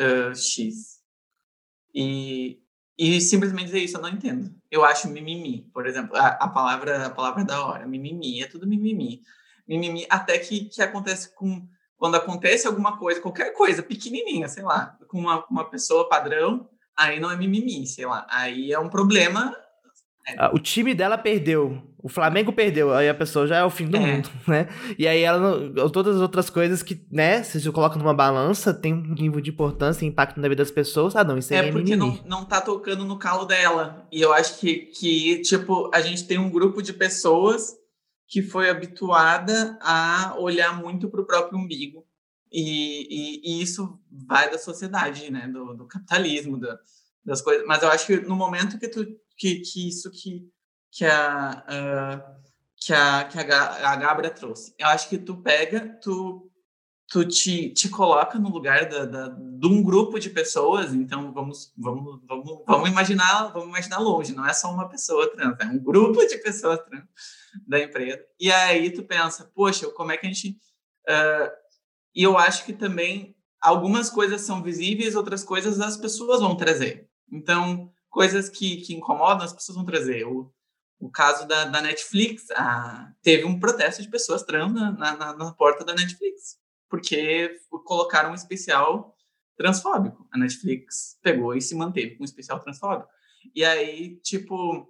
[0.00, 1.00] uh, X.
[1.94, 2.60] E,
[2.98, 4.52] e simplesmente dizer isso, eu não entendo.
[4.68, 8.66] Eu acho mimimi, por exemplo, a, a palavra a palavra da hora, mimimi, é tudo
[8.66, 9.22] mimimi.
[9.68, 11.68] Mimimi, até que, que acontece com
[12.02, 17.20] quando acontece alguma coisa, qualquer coisa pequenininha, sei lá, com uma, uma pessoa padrão, aí
[17.20, 19.56] não é mimimi, sei lá, aí é um problema
[20.26, 20.46] é.
[20.52, 21.82] O time dela perdeu.
[22.00, 22.92] O Flamengo perdeu.
[22.94, 24.00] Aí a pessoa já é o fim do é.
[24.00, 24.68] mundo, né?
[24.96, 25.90] E aí ela.
[25.90, 27.42] Todas as outras coisas que, né?
[27.42, 30.70] Se você coloca numa balança, tem um nível de importância e impacto na vida das
[30.70, 31.16] pessoas.
[31.16, 34.06] Ah, não, isso é É porque não, não tá tocando no calo dela.
[34.12, 37.81] E eu acho que, que, tipo, a gente tem um grupo de pessoas
[38.32, 42.06] que foi habituada a olhar muito pro próprio umbigo.
[42.50, 42.62] E,
[43.10, 45.46] e, e isso vai da sociedade, né?
[45.48, 46.78] Do, do capitalismo, da,
[47.22, 47.66] das coisas.
[47.66, 49.04] Mas eu acho que no momento que tu
[49.36, 50.48] que, que isso que,
[50.90, 52.42] que, a, uh,
[52.76, 54.74] que, a, que a, a Gabra trouxe.
[54.78, 56.50] Eu acho que tu pega, tu,
[57.12, 61.70] tu te, te coloca no lugar da, da, de um grupo de pessoas, então vamos,
[61.76, 65.78] vamos, vamos, vamos, imaginar, vamos imaginar longe, não é só uma pessoa trans, é um
[65.78, 67.04] grupo de pessoas trans
[67.68, 68.24] da empresa.
[68.40, 70.56] E aí tu pensa, poxa, como é que a gente...
[71.06, 71.52] Uh,
[72.14, 77.10] e eu acho que também algumas coisas são visíveis, outras coisas as pessoas vão trazer.
[77.30, 80.24] Então, coisas que, que incomodam, as pessoas vão trazer.
[80.26, 80.50] O,
[80.98, 85.52] o caso da, da Netflix, a, teve um protesto de pessoas trans na, na, na,
[85.52, 86.61] porta da Netflix,
[86.92, 89.16] porque colocaram um especial
[89.56, 90.28] transfóbico.
[90.30, 93.08] A Netflix pegou e se manteve com um especial transfóbico.
[93.54, 94.86] E aí, tipo,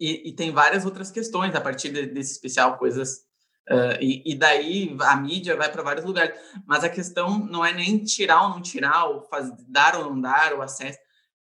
[0.00, 3.26] e, e tem várias outras questões a partir de, desse especial, coisas.
[3.70, 6.34] Uh, e, e, daí a mídia vai para vários lugares.
[6.66, 10.18] Mas a questão não é nem tirar ou não tirar, ou faz, dar ou não
[10.18, 10.98] dar o acesso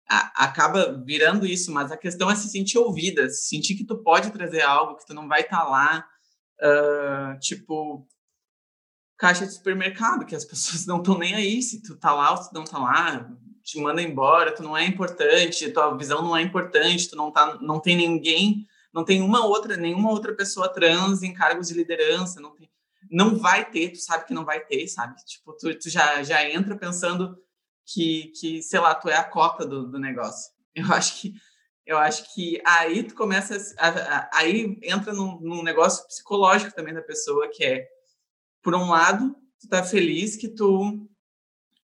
[0.09, 4.01] a, acaba virando isso, mas a questão é se sentir ouvida, se sentir que tu
[4.01, 6.07] pode trazer algo, que tu não vai estar tá lá,
[6.63, 8.07] uh, tipo,
[9.17, 12.38] caixa de supermercado, que as pessoas não estão nem aí se tu tá lá ou
[12.38, 13.30] se não tá lá,
[13.63, 17.58] te manda embora, tu não é importante, tua visão não é importante, tu não tá,
[17.62, 22.39] não tem ninguém, não tem uma outra, nenhuma outra pessoa trans em cargos de liderança,
[22.39, 22.69] não tem,
[23.12, 25.15] não vai ter, tu sabe que não vai ter, sabe?
[25.25, 27.38] Tipo, tu, tu já, já entra pensando
[27.86, 30.51] que, que sei lá, tu é a cota do, do negócio.
[30.75, 31.34] Eu acho que
[31.88, 36.93] eu acho que aí tu começa a, a, aí entra num, num, negócio psicológico também
[36.93, 37.88] da pessoa que é
[38.67, 41.08] por um lado tu tá feliz que tu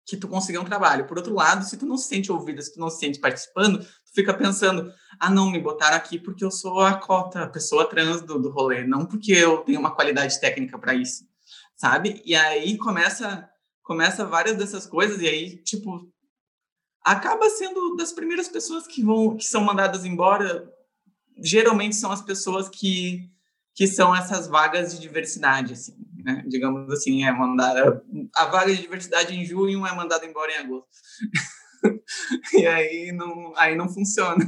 [0.03, 1.05] que tu conseguiu um trabalho.
[1.05, 3.83] Por outro lado se tu não se sente ouvida se tu não se sente participando
[3.83, 7.87] tu fica pensando ah não me botaram aqui porque eu sou a cota a pessoa
[7.87, 11.23] trans do, do rolê não porque eu tenho uma qualidade técnica para isso
[11.75, 12.19] sabe?
[12.25, 13.47] E aí começa
[13.83, 16.11] começa várias dessas coisas e aí, tipo,
[17.03, 20.67] acaba sendo das primeiras pessoas que vão que são mandadas embora,
[21.37, 23.29] geralmente são as pessoas que
[23.73, 26.43] que são essas vagas de diversidade, assim, né?
[26.47, 28.03] Digamos assim, é mandada
[28.35, 30.87] a vaga de diversidade em junho é mandada embora em agosto.
[32.53, 34.45] e aí não aí não funciona.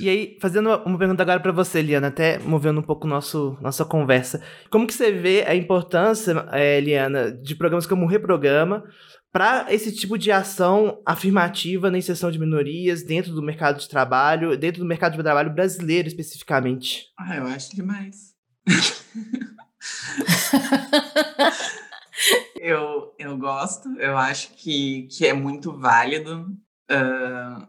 [0.00, 3.84] E aí, fazendo uma pergunta agora para você, Liana, até movendo um pouco nosso, nossa
[3.84, 4.42] conversa.
[4.70, 8.84] Como que você vê a importância, é, Liana, de programas como o Reprograma
[9.32, 14.56] para esse tipo de ação afirmativa na inserção de minorias dentro do mercado de trabalho,
[14.56, 17.04] dentro do mercado de trabalho brasileiro especificamente?
[17.18, 18.34] Ah, eu acho demais.
[22.56, 26.46] eu, eu gosto, eu acho que, que é muito válido.
[26.90, 27.66] Uh,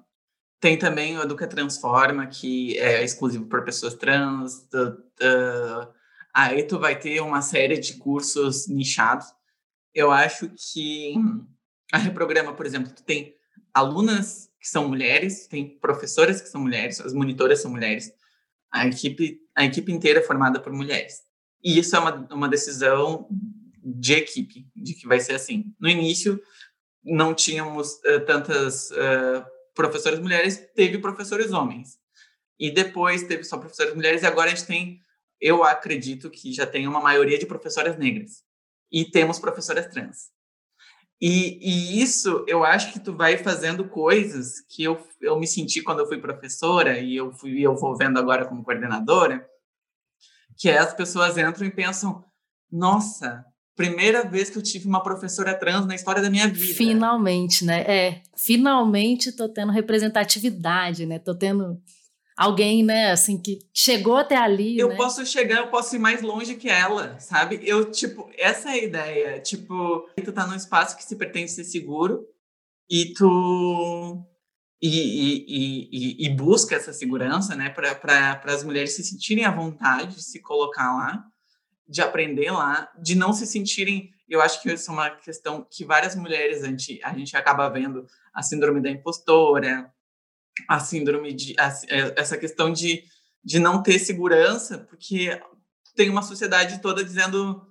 [0.60, 4.68] tem também o Educa Transforma, que é exclusivo para pessoas trans.
[4.74, 5.88] Uh,
[6.34, 9.28] aí tu vai ter uma série de cursos nichados.
[9.94, 11.16] Eu acho que
[11.92, 13.36] a Reprograma, por exemplo, tu tem
[13.74, 18.12] alunas que são mulheres, tem professoras que são mulheres, as monitoras são mulheres,
[18.72, 21.24] a equipe, a equipe inteira é formada por mulheres.
[21.64, 23.28] E isso é uma, uma decisão
[23.84, 25.74] de equipe, de que vai ser assim.
[25.80, 26.42] No início,
[27.04, 31.98] não tínhamos uh, tantas uh, professoras mulheres, teve professores homens.
[32.60, 35.02] E depois teve só professoras mulheres, e agora a gente tem,
[35.40, 38.44] eu acredito que já tem uma maioria de professoras negras.
[38.92, 40.30] E temos professoras trans.
[41.22, 45.82] E, e, isso, eu acho que tu vai fazendo coisas que eu, eu me senti
[45.82, 49.46] quando eu fui professora, e eu fui eu vou vendo agora como coordenadora,
[50.60, 52.24] que é as pessoas entram e pensam,
[52.70, 53.46] nossa,
[53.76, 56.76] primeira vez que eu tive uma professora trans na história da minha vida.
[56.76, 57.82] Finalmente, né?
[57.88, 61.18] É, finalmente tô tendo representatividade, né?
[61.18, 61.82] Tô tendo
[62.36, 64.78] alguém, né, assim, que chegou até ali.
[64.78, 64.96] Eu né?
[64.96, 67.62] posso chegar, eu posso ir mais longe que ela, sabe?
[67.64, 69.40] Eu, tipo, essa é a ideia.
[69.40, 72.26] Tipo, tu tá num espaço que se pretende ser seguro
[72.90, 74.26] e tu.
[74.82, 80.24] E, e, e, busca essa segurança, né, para as mulheres se sentirem à vontade de
[80.24, 81.26] se colocar lá,
[81.88, 84.10] de aprender lá, de não se sentirem.
[84.28, 87.68] Eu acho que isso é uma questão que várias mulheres a gente, a gente acaba
[87.70, 89.92] vendo a síndrome da impostora,
[90.68, 93.04] a síndrome de a, é, essa questão de,
[93.44, 95.42] de não ter segurança, porque
[95.94, 97.68] tem uma sociedade toda dizendo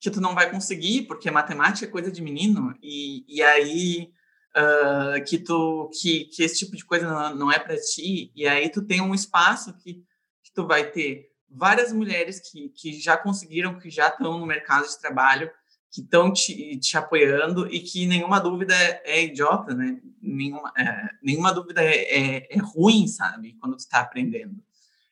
[0.00, 4.10] que tu não vai conseguir, porque matemática é coisa de menino, e, e aí
[4.56, 8.46] uh, que tu que, que esse tipo de coisa não, não é para ti e
[8.46, 9.94] aí tu tem um espaço que,
[10.42, 14.88] que tu vai ter várias mulheres que, que já conseguiram que já estão no mercado
[14.88, 15.50] de trabalho
[15.90, 20.00] que estão te, te apoiando e que nenhuma dúvida é, é idiota né?
[20.20, 23.56] Nenhuma é, nenhuma dúvida é, é, é, ruim sabe?
[23.60, 24.56] Quando tu está aprendendo.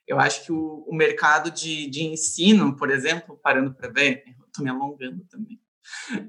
[0.07, 4.64] Eu acho que o, o mercado de, de ensino por exemplo parando para ver estou
[4.64, 5.59] me alongando também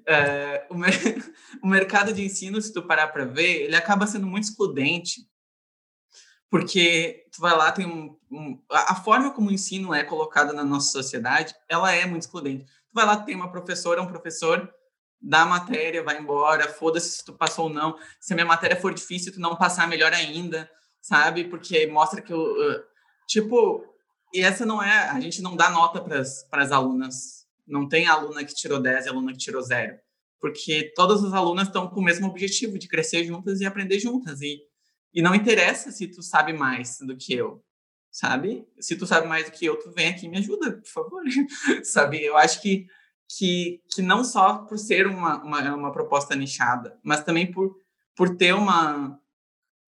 [0.07, 0.91] é, o, mer
[1.63, 5.27] o, mercado de ensino, se tu parar para ver, ele acaba sendo muito excludente,
[6.49, 10.63] porque tu vai lá, tem um, um, a forma como o ensino é colocado na
[10.63, 12.65] nossa sociedade, ela é muito excludente.
[12.65, 14.71] Tu vai lá, tem uma professora, um professor,
[15.21, 17.97] dá a matéria, vai embora, foda-se se tu passou ou não.
[18.19, 20.69] Se a minha matéria for difícil, tu não passar, melhor ainda,
[21.01, 21.45] sabe?
[21.45, 22.39] Porque mostra que eu...
[22.39, 22.83] Uh,
[23.27, 23.83] tipo,
[24.33, 25.09] e essa não é...
[25.09, 29.09] A gente não dá nota para as alunas não tem aluna que tirou 10 e
[29.09, 29.97] aluna que tirou zero.
[30.39, 34.41] Porque todas as alunas estão com o mesmo objetivo, de crescer juntas e aprender juntas.
[34.41, 34.61] E,
[35.13, 37.63] e não interessa se tu sabe mais do que eu,
[38.11, 38.67] sabe?
[38.79, 41.23] Se tu sabe mais do que eu, tu vem aqui e me ajuda, por favor.
[41.83, 42.23] sabe?
[42.23, 42.85] Eu acho que,
[43.29, 47.75] que, que não só por ser uma, uma, uma proposta nichada, mas também por,
[48.15, 49.19] por ter uma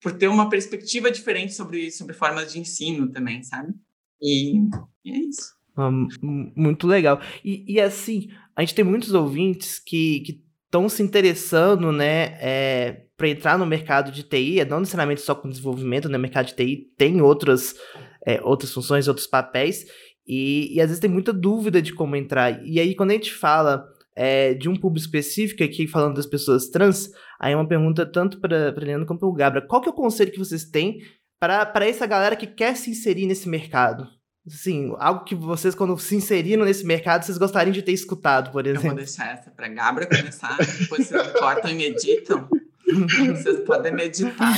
[0.00, 3.74] por ter uma perspectiva diferente sobre, sobre formas de ensino também, sabe?
[4.20, 4.58] E,
[5.04, 5.57] e é isso.
[5.78, 7.20] Ah, muito legal.
[7.44, 13.28] E, e, assim, a gente tem muitos ouvintes que estão se interessando, né, é, para
[13.28, 16.90] entrar no mercado de TI, é não necessariamente só com desenvolvimento, né, mercado de TI
[16.96, 17.76] tem outras,
[18.26, 19.86] é, outras funções, outros papéis,
[20.26, 22.60] e, e, às vezes tem muita dúvida de como entrar.
[22.66, 23.86] E aí, quando a gente fala
[24.16, 27.08] é, de um público específico aqui, falando das pessoas trans,
[27.40, 29.62] aí é uma pergunta tanto para Leandro quanto para o Gabra.
[29.62, 30.98] Qual que é o conselho que vocês têm
[31.40, 34.17] para essa galera que quer se inserir nesse mercado?
[34.52, 38.66] Assim, algo que vocês, quando se inseriram nesse mercado, vocês gostariam de ter escutado, por
[38.66, 38.86] exemplo.
[38.86, 42.48] Eu vou deixar essa para Gabra começar, depois vocês cortam e meditam.
[43.28, 44.54] Vocês podem meditar.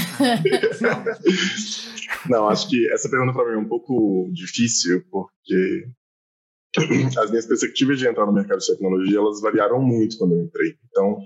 [2.29, 5.89] Não, acho que essa pergunta para mim é um pouco difícil, porque
[7.19, 10.77] as minhas perspectivas de entrar no mercado de tecnologia, elas variaram muito quando eu entrei.
[10.89, 11.19] Então,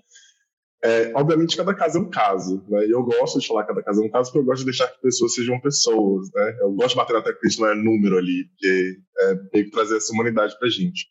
[0.84, 2.86] é, obviamente, cada caso é um caso, né?
[2.86, 4.66] E eu gosto de falar que cada caso é um caso porque eu gosto de
[4.66, 6.58] deixar que pessoas sejam pessoas, né?
[6.60, 9.70] Eu gosto de bater até que isso não é número ali, porque é meio que
[9.70, 11.06] trazer essa humanidade pra gente.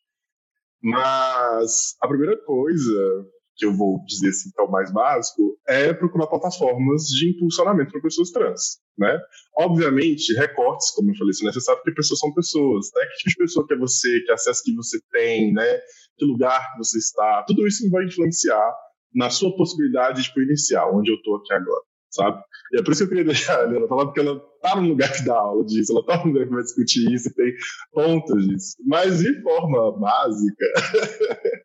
[0.80, 5.92] Mas a primeira coisa que eu vou dizer assim, que é o mais básico, é
[5.92, 9.20] procurar plataformas de impulsionamento para pessoas trans, né?
[9.58, 13.06] Obviamente, recortes, como eu falei, são necessários porque pessoas são pessoas, né?
[13.08, 15.80] Que tipo de pessoa que é você, que acesso que você tem, né?
[16.16, 18.72] Que lugar que você está, tudo isso vai influenciar
[19.14, 22.42] na sua possibilidade tipo, inicial, onde eu estou aqui agora, sabe?
[22.72, 24.88] E é por isso que eu queria deixar a Helena falar, porque ela está no
[24.88, 27.54] lugar que dá aula disso, ela está no lugar que vai discutir isso tem
[27.92, 28.76] pontos disso.
[28.86, 30.66] Mas de forma básica,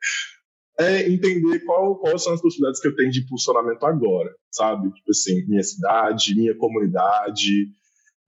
[0.79, 4.93] é entender qual, quais são as possibilidades que eu tenho de impulsionamento agora, sabe?
[4.93, 7.69] Tipo assim, minha cidade, minha comunidade.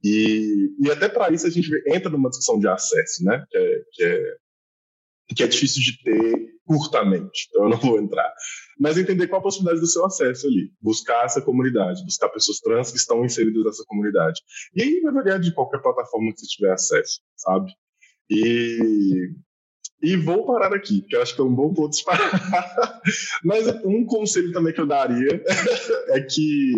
[0.03, 3.45] E, e até para isso a gente entra numa discussão de acesso, né?
[3.49, 4.37] Que é, que é,
[5.37, 8.33] que é difícil de ter curtamente, então eu não vou entrar.
[8.79, 12.93] Mas entender qual a possibilidade do seu acesso ali, buscar essa comunidade, buscar pessoas trans
[12.93, 14.41] que estão inseridas nessa comunidade.
[14.77, 17.73] E aí vai variar de qualquer plataforma que você tiver acesso, sabe?
[18.31, 19.33] E,
[20.01, 22.31] e vou parar aqui, que eu acho que é um bom ponto de parar.
[23.45, 25.43] Mas um conselho também que eu daria
[26.15, 26.73] é que,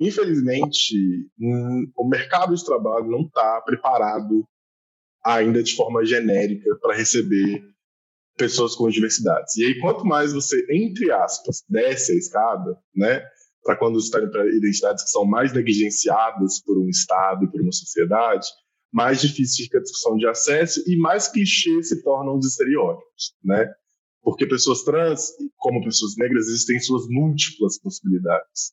[0.00, 0.96] infelizmente,
[1.38, 4.44] hum, o mercado de trabalho não está preparado
[5.24, 7.71] ainda de forma genérica para receber
[8.42, 9.56] pessoas com diversidades.
[9.56, 13.22] E aí, quanto mais você, entre aspas, desce a escada, né,
[13.62, 17.70] para quando você está para identidades que são mais negligenciadas por um Estado, por uma
[17.70, 18.48] sociedade,
[18.92, 23.72] mais difícil fica a discussão de acesso e mais clichê se tornam os estereótipos, né?
[24.22, 28.72] Porque pessoas trans, como pessoas negras, existem suas múltiplas possibilidades,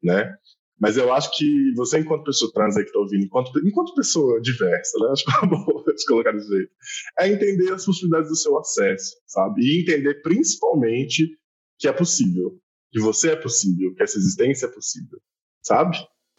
[0.00, 0.32] né?
[0.80, 4.40] Mas eu acho que você, enquanto pessoa trans aí que está ouvindo, enquanto, enquanto pessoa
[4.40, 5.08] diversa, né?
[5.12, 5.64] Acho que é bom
[6.08, 6.70] colocar desse jeito.
[7.18, 9.62] É entender as possibilidades do seu acesso, sabe?
[9.62, 11.36] E entender principalmente
[11.78, 12.58] que é possível.
[12.92, 15.18] Que você é possível, que essa existência é possível,
[15.62, 15.98] sabe?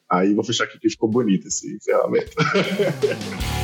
[0.09, 2.31] Aí vou fechar aqui que ficou bonito esse encerramento.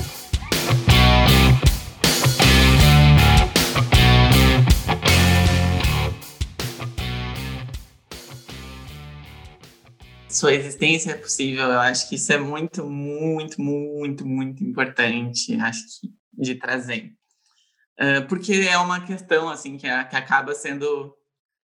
[10.30, 11.66] sua existência é possível.
[11.66, 17.14] Eu acho que isso é muito, muito, muito, muito importante, acho que, de trazer.
[18.00, 21.16] Uh, porque é uma questão, assim, que, que acaba sendo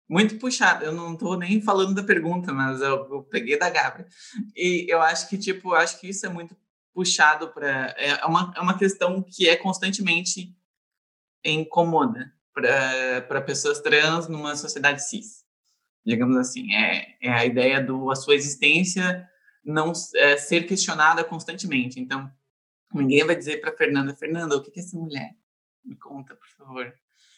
[0.10, 0.86] muito puxada.
[0.86, 4.10] Eu não estou nem falando da pergunta, mas eu, eu, peguei da Gabriela.
[4.56, 6.56] E eu acho que, tipo, acho que isso é muito
[6.94, 7.94] puxado para...
[7.98, 10.56] É uma, é uma questão que é constantemente
[11.44, 15.42] incomoda para pessoas trans numa sociedade cis
[16.06, 16.74] digamos assim.
[16.74, 19.28] É, é a ideia do a sua existência
[19.64, 22.00] não é, ser questionada constantemente.
[22.00, 22.30] Então,
[22.94, 25.32] ninguém vai dizer para Fernanda, Fernanda, o que é essa mulher?
[25.84, 26.94] Me conta, por favor.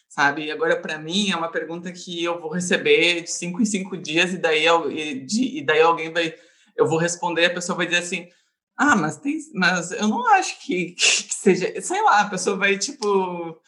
[0.08, 0.50] Sabe?
[0.50, 4.32] Agora, para mim, é uma pergunta que eu vou receber de cinco em cinco dias
[4.32, 6.34] e daí, e, de, e daí alguém vai...
[6.76, 8.28] Eu vou responder, a pessoa vai dizer assim,
[8.76, 12.76] ah, mas tem, mas eu não acho que, que seja, sei lá, a pessoa vai
[12.76, 13.60] tipo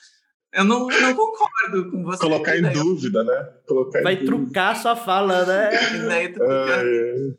[0.53, 2.19] eu não, não concordo com você.
[2.21, 3.53] Colocar em dúvida, né?
[3.67, 5.71] Colocar Vai trucar sua fala, né?
[6.09, 7.37] Daí tu fica...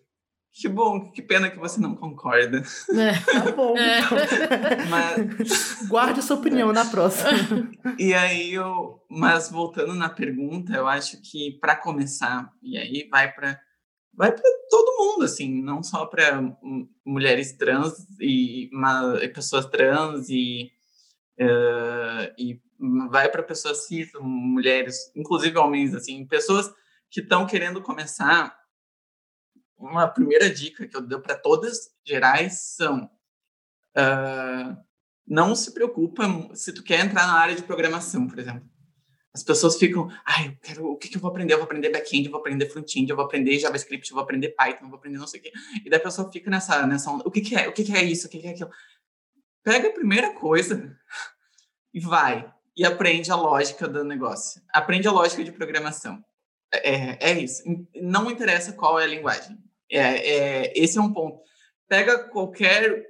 [0.59, 2.63] Que bom, que pena que você não concorda.
[2.91, 3.75] É, tá bom.
[3.77, 4.01] É.
[4.89, 5.87] Mas...
[5.87, 7.29] Guarde sua opinião na próxima.
[7.99, 13.31] E aí eu, mas voltando na pergunta, eu acho que para começar, e aí vai
[13.31, 13.59] para
[14.13, 16.41] vai para todo mundo assim, não só para
[17.05, 20.71] mulheres trans e uma, pessoas trans e
[21.39, 22.59] uh, e
[23.09, 26.71] vai para pessoas cis, mulheres, inclusive homens, assim, pessoas
[27.09, 28.57] que estão querendo começar.
[29.77, 33.09] Uma primeira dica que eu dou para todas gerais são
[33.95, 34.77] uh,
[35.25, 36.23] não se preocupa
[36.55, 38.67] se tu quer entrar na área de programação, por exemplo.
[39.33, 41.53] As pessoas ficam, ai, eu quero, o que, que eu vou aprender?
[41.53, 44.49] Eu vou aprender back-end, eu vou aprender front-end, eu vou aprender JavaScript, eu vou aprender
[44.49, 45.51] Python, eu vou aprender não sei o quê.
[45.85, 47.67] E daí a pessoa fica nessa, nessa onda, o que, que é?
[47.67, 48.25] O que, que é isso?
[48.25, 48.71] O que, que é aquilo?
[49.63, 50.97] Pega a primeira coisa
[51.93, 54.61] e vai e aprende a lógica do negócio.
[54.71, 56.23] Aprende a lógica de programação.
[56.71, 57.63] É, é isso.
[57.95, 59.57] Não interessa qual é a linguagem.
[59.91, 61.41] É, é, esse é um ponto.
[61.87, 63.03] Pega qualquer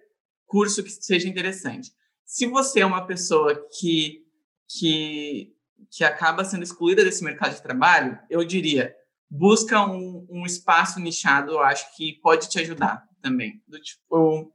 [0.46, 1.92] curso que seja interessante.
[2.26, 4.24] Se você é uma pessoa que,
[4.70, 5.54] que,
[5.92, 8.96] que acaba sendo excluída desse mercado de trabalho, eu diria,
[9.30, 13.62] busca um, um espaço nichado, eu acho que pode te ajudar também.
[13.68, 14.54] Do tipo,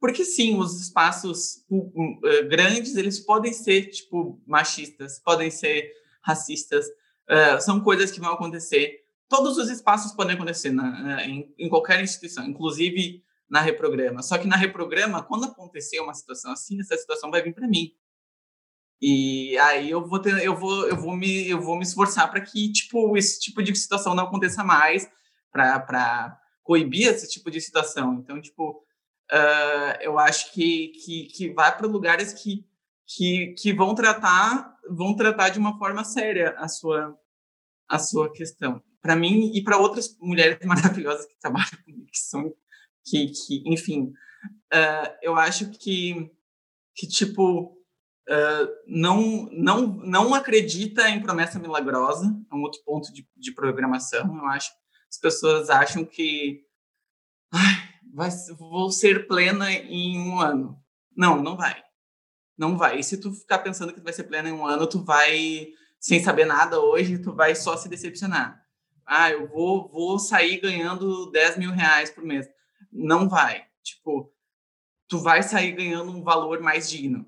[0.00, 5.90] porque sim, os espaços uh, grandes, eles podem ser, tipo, machistas, podem ser
[6.22, 9.04] racistas, uh, são coisas que vão acontecer.
[9.28, 14.22] Todos os espaços podem acontecer na, em, em, qualquer instituição, inclusive na Reprograma.
[14.22, 17.92] Só que na Reprograma, quando acontecer uma situação assim, essa situação vai vir para mim.
[19.00, 22.40] E aí eu vou ter, eu vou, eu vou me, eu vou me esforçar para
[22.40, 25.06] que tipo esse tipo de situação não aconteça mais,
[25.52, 28.14] para coibir esse tipo de situação.
[28.14, 28.82] Então, tipo,
[29.32, 32.64] uh, eu acho que, que, que vai para lugares que,
[33.06, 37.18] que, que vão tratar vão tratar de uma forma séria a sua
[37.88, 38.82] a sua questão.
[39.00, 42.52] Para mim e para outras mulheres maravilhosas que trabalham comigo, que são
[43.04, 44.12] que, que enfim,
[44.72, 46.30] uh, eu acho que
[46.94, 47.76] que tipo
[48.28, 54.36] uh, não não não acredita em promessa milagrosa, é um outro ponto de, de programação.
[54.36, 54.70] Eu acho
[55.08, 56.65] as pessoas acham que
[58.16, 60.82] vai, vou ser plena em um ano.
[61.14, 61.84] Não, não vai.
[62.56, 62.98] Não vai.
[62.98, 65.68] E se tu ficar pensando que tu vai ser plena em um ano, tu vai,
[66.00, 68.58] sem saber nada hoje, tu vai só se decepcionar.
[69.04, 72.48] Ah, eu vou, vou sair ganhando 10 mil reais por mês.
[72.90, 73.66] Não vai.
[73.84, 74.32] Tipo,
[75.06, 77.26] tu vai sair ganhando um valor mais digno.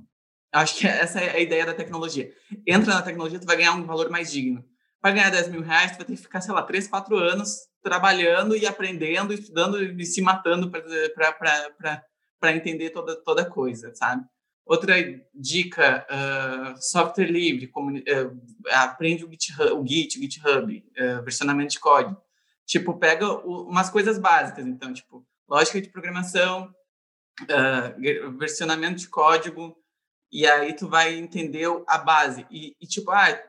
[0.50, 2.32] Acho que essa é a ideia da tecnologia.
[2.66, 4.64] Entra na tecnologia, tu vai ganhar um valor mais digno.
[5.00, 7.68] Para ganhar 10 mil reais, tu vai ter que ficar, sei lá, 3, 4 anos
[7.82, 14.24] trabalhando e aprendendo, estudando e se matando para entender toda, toda coisa, sabe?
[14.68, 14.94] Outra
[15.34, 21.80] dica, uh, software livre, uh, aprende o GitHub, o Git, o GitHub, uh, versionamento de
[21.80, 22.20] código.
[22.66, 26.70] Tipo, pega o, umas coisas básicas, então, tipo, lógica de programação,
[28.38, 29.74] versionamento de código,
[30.30, 32.46] e aí tu vai entender a base.
[32.50, 33.42] E, e tipo, ah,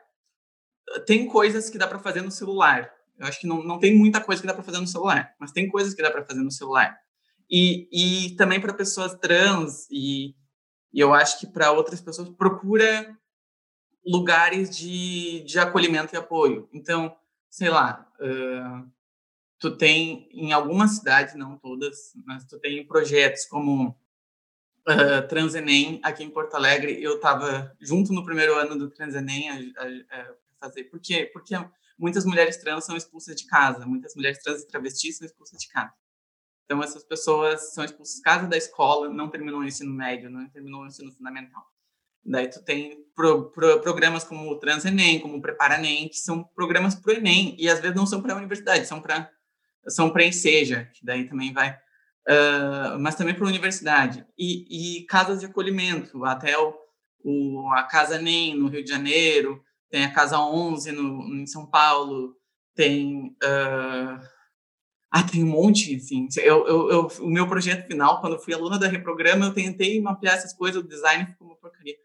[1.05, 2.91] tem coisas que dá para fazer no celular.
[3.17, 5.51] Eu acho que não, não tem muita coisa que dá para fazer no celular, mas
[5.51, 6.97] tem coisas que dá para fazer no celular.
[7.51, 10.35] E, e também para pessoas trans, e,
[10.93, 13.17] e eu acho que para outras pessoas, procura
[14.05, 16.69] lugares de, de acolhimento e apoio.
[16.73, 17.15] Então,
[17.49, 18.89] sei lá, uh,
[19.59, 23.89] tu tem em algumas cidades, não todas, mas tu tem projetos como
[24.87, 27.03] uh, Transenem aqui em Porto Alegre.
[27.03, 29.55] Eu estava junto no primeiro ano do Transenem a,
[30.59, 30.85] fazer.
[30.85, 31.29] Por quê?
[31.31, 31.55] Porque
[31.97, 35.67] muitas mulheres trans são expulsas de casa, muitas mulheres trans e travestis são expulsas de
[35.69, 35.93] casa.
[36.65, 40.47] Então, essas pessoas são expulsas de casa da escola, não terminam o ensino médio, não
[40.49, 41.63] terminam o ensino fundamental.
[42.23, 46.17] Daí tu tem pro, pro, programas como o Trans Enem, como o Prepara Enem, que
[46.17, 49.31] são programas para o Enem, e às vezes não são para a universidade, são para
[49.87, 54.25] são para enseja, que daí também vai, uh, mas também para a universidade.
[54.37, 56.75] E, e, casas de acolhimento, até o,
[57.23, 61.65] o, a Casa NEM, no Rio de Janeiro, tem a Casa 11 no, em São
[61.65, 62.35] Paulo,
[62.75, 63.35] tem...
[63.43, 64.19] Uh,
[65.11, 66.27] ah, tem um monte, assim.
[66.37, 69.99] Eu, eu, eu, o meu projeto final, quando eu fui aluna da Reprograma, eu tentei
[69.99, 71.95] mapear essas coisas, o design ficou uma porcaria.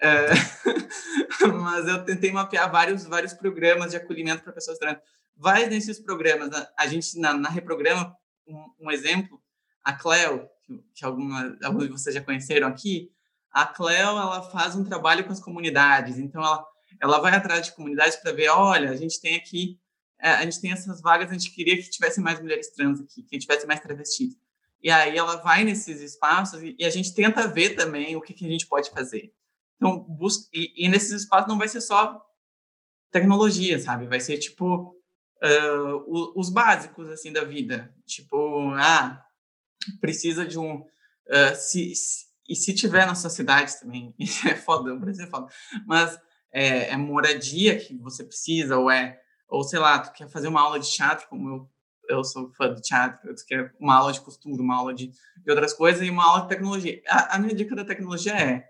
[0.00, 0.28] É,
[1.60, 4.98] mas eu tentei mapear vários, vários programas de acolhimento para pessoas trans.
[5.36, 8.16] Vários desses programas, a, gente, na, na Reprograma,
[8.46, 9.38] um, um, exemplo,
[9.84, 13.10] a Cleo, que, que alguma, alguns de vocês já conheceram aqui,
[13.50, 16.64] a Cleo, ela faz um trabalho com as comunidades, então ela,
[17.00, 19.78] ela vai atrás de comunidades para ver, olha, a gente tem aqui
[20.20, 23.22] é, a gente tem essas vagas, a gente queria que tivesse mais mulheres trans aqui,
[23.22, 24.36] que tivesse mais travestis.
[24.82, 28.46] E aí ela vai nesses espaços e, a gente tenta ver também o que, que
[28.46, 29.32] a gente pode fazer.
[29.76, 32.22] Então, busca, e, e, nesses espaços não vai ser só
[33.10, 34.06] tecnologia, sabe?
[34.06, 34.96] Vai ser tipo
[35.42, 39.22] uh, os básicos assim da vida, tipo, ah,
[40.00, 44.14] precisa de um uh, se, se, e se tiver na sua cidade também,
[44.48, 45.52] é foda, Brasil é foda,
[45.86, 46.18] mas
[46.56, 50.60] é, é moradia que você precisa ou é ou sei lá, tu quer fazer uma
[50.60, 51.70] aula de teatro, como eu,
[52.08, 55.50] eu sou fã de teatro, tu quer uma aula de costura, uma aula de, de
[55.50, 57.00] outras coisas e uma aula de tecnologia.
[57.06, 58.68] A, a, minha dica da tecnologia é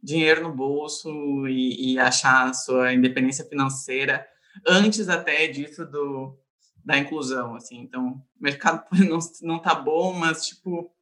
[0.00, 4.24] dinheiro no bolso e, e achar a sua independência financeira
[4.64, 6.38] antes até disso do,
[6.84, 7.80] da inclusão, assim.
[7.80, 10.94] Então, o mercado não, não tá bom, mas, tipo,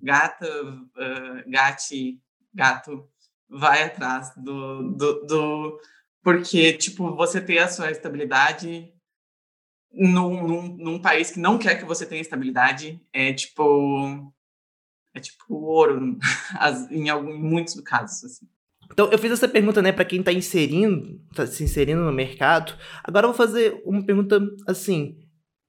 [0.00, 1.50] gata, uh,
[2.52, 3.08] gato
[3.52, 5.80] vai atrás do, do, do
[6.22, 8.92] porque, tipo, você ter a sua estabilidade
[9.92, 14.32] num, num, num, país que não quer que você tenha estabilidade é tipo.
[15.14, 16.18] É tipo ouro,
[16.90, 18.46] em, algum, em muitos casos, assim.
[18.90, 22.74] Então, eu fiz essa pergunta, né, para quem tá inserindo, tá se inserindo no mercado.
[23.04, 25.18] Agora eu vou fazer uma pergunta assim.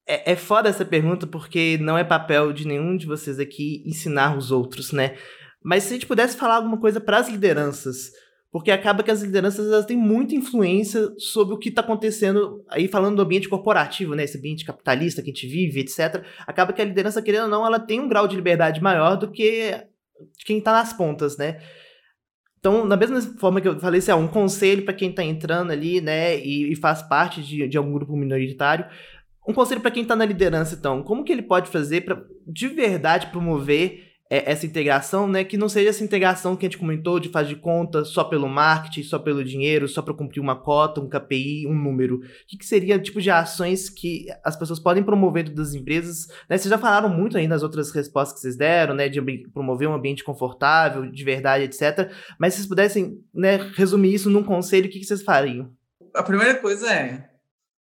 [0.08, 4.38] É, é foda essa pergunta porque não é papel de nenhum de vocês aqui ensinar
[4.38, 5.18] os outros, né?
[5.64, 8.12] Mas se a gente pudesse falar alguma coisa para as lideranças,
[8.52, 12.88] porque acaba que as lideranças elas têm muita influência sobre o que está acontecendo, aí
[12.88, 16.24] falando do ambiente corporativo, né, esse ambiente capitalista que a gente vive, etc.
[16.46, 19.32] Acaba que a liderança, querendo ou não, ela tem um grau de liberdade maior do
[19.32, 19.84] que
[20.46, 21.60] quem está nas pontas, né?
[22.60, 25.72] Então, da mesma forma que eu falei, assim, é um conselho para quem está entrando
[25.72, 28.86] ali, né, e, e faz parte de, de algum grupo minoritário,
[29.48, 32.68] um conselho para quem está na liderança, então, como que ele pode fazer para de
[32.68, 35.44] verdade promover é, essa integração, né?
[35.44, 38.50] Que não seja essa integração que a gente comentou de fazer de conta só pelo
[38.50, 42.16] marketing, só pelo dinheiro, só para cumprir uma cota, um KPI, um número.
[42.16, 46.26] O que, que seria tipo de ações que as pessoas podem promover dentro das empresas?
[46.50, 46.58] Né?
[46.58, 49.08] Vocês já falaram muito aí nas outras respostas que vocês deram, né?
[49.08, 49.22] De
[49.54, 52.12] promover um ambiente confortável, de verdade, etc.
[52.40, 55.72] Mas se vocês pudessem né, resumir isso num conselho, o que, que vocês fariam?
[56.16, 57.30] A primeira coisa é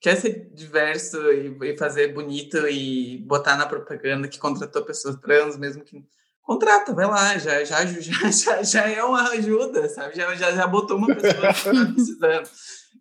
[0.01, 5.81] quer ser diverso e, fazer bonito e botar na propaganda que contratou pessoas trans, mesmo
[5.81, 6.03] que
[6.45, 10.15] contrata, vai lá, já, já, já, já, já é uma ajuda, sabe?
[10.15, 12.49] Já, já, já botou uma pessoa que está precisando.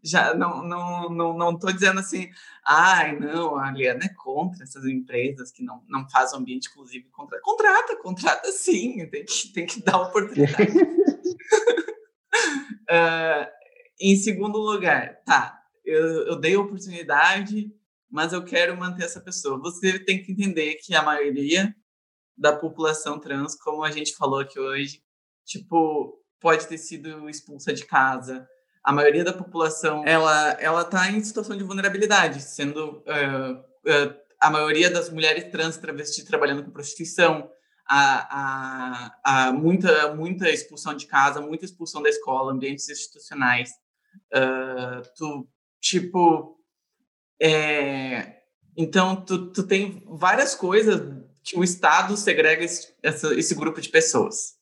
[0.03, 2.29] Já não, não, não, não dizendo assim,
[2.67, 7.09] ai, não, a Liana é contra essas empresas que não, não fazem ambiente inclusive.
[7.11, 10.77] Contrata, contrata, contrata sim, tem que, tem que dar oportunidade.
[12.91, 13.47] uh,
[14.01, 17.71] em segundo lugar, tá, eu, eu dei oportunidade,
[18.11, 19.59] mas eu quero manter essa pessoa.
[19.61, 21.75] Você tem que entender que a maioria
[22.37, 25.03] da população trans, como a gente falou aqui hoje,
[25.45, 28.47] tipo, pode ter sido expulsa de casa.
[28.83, 34.51] A maioria da população, ela ela tá em situação de vulnerabilidade, sendo uh, uh, a
[34.51, 37.51] maioria das mulheres trans travestis trabalhando com prostituição,
[37.89, 43.71] a, a, a muita muita expulsão de casa, muita expulsão da escola, ambientes institucionais.
[44.33, 45.49] Uh, tu
[45.81, 46.59] tipo
[47.41, 48.43] é,
[48.77, 51.01] então tu, tu tem várias coisas
[51.55, 54.55] o Estado segrega esse, esse grupo de pessoas.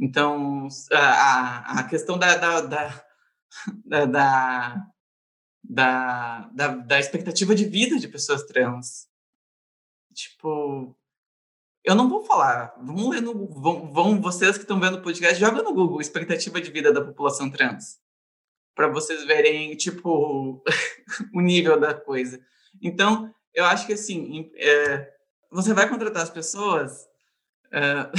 [0.00, 4.04] Então, a, a questão da, da, da,
[5.64, 9.06] da, da, da, expectativa de vida de pessoas trans.
[10.14, 10.96] Tipo,
[11.84, 12.74] eu não vou falar.
[12.78, 16.60] Vamos ler no, vão, vão vocês que estão vendo o podcast, joga no Google expectativa
[16.60, 18.00] de vida da população trans,
[18.74, 20.62] para vocês verem tipo
[21.34, 22.40] o nível da coisa.
[22.80, 25.12] Então, eu acho que assim, é,
[25.52, 27.02] você vai contratar as pessoas,
[27.72, 28.10] uh,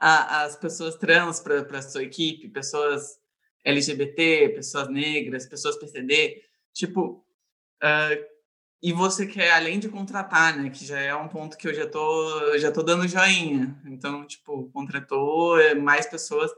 [0.00, 3.20] as pessoas trans para a sua equipe, pessoas
[3.64, 7.24] LGBT, pessoas negras, pessoas PCD, tipo,
[7.82, 8.30] uh,
[8.82, 11.86] e você quer além de contratar, né, que já é um ponto que eu já
[11.86, 13.78] tô já tô dando joinha.
[13.84, 16.50] Então, tipo, contratou é, mais pessoas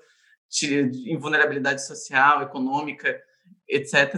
[0.63, 3.21] em vulnerabilidade social, econômica,
[3.69, 4.15] etc.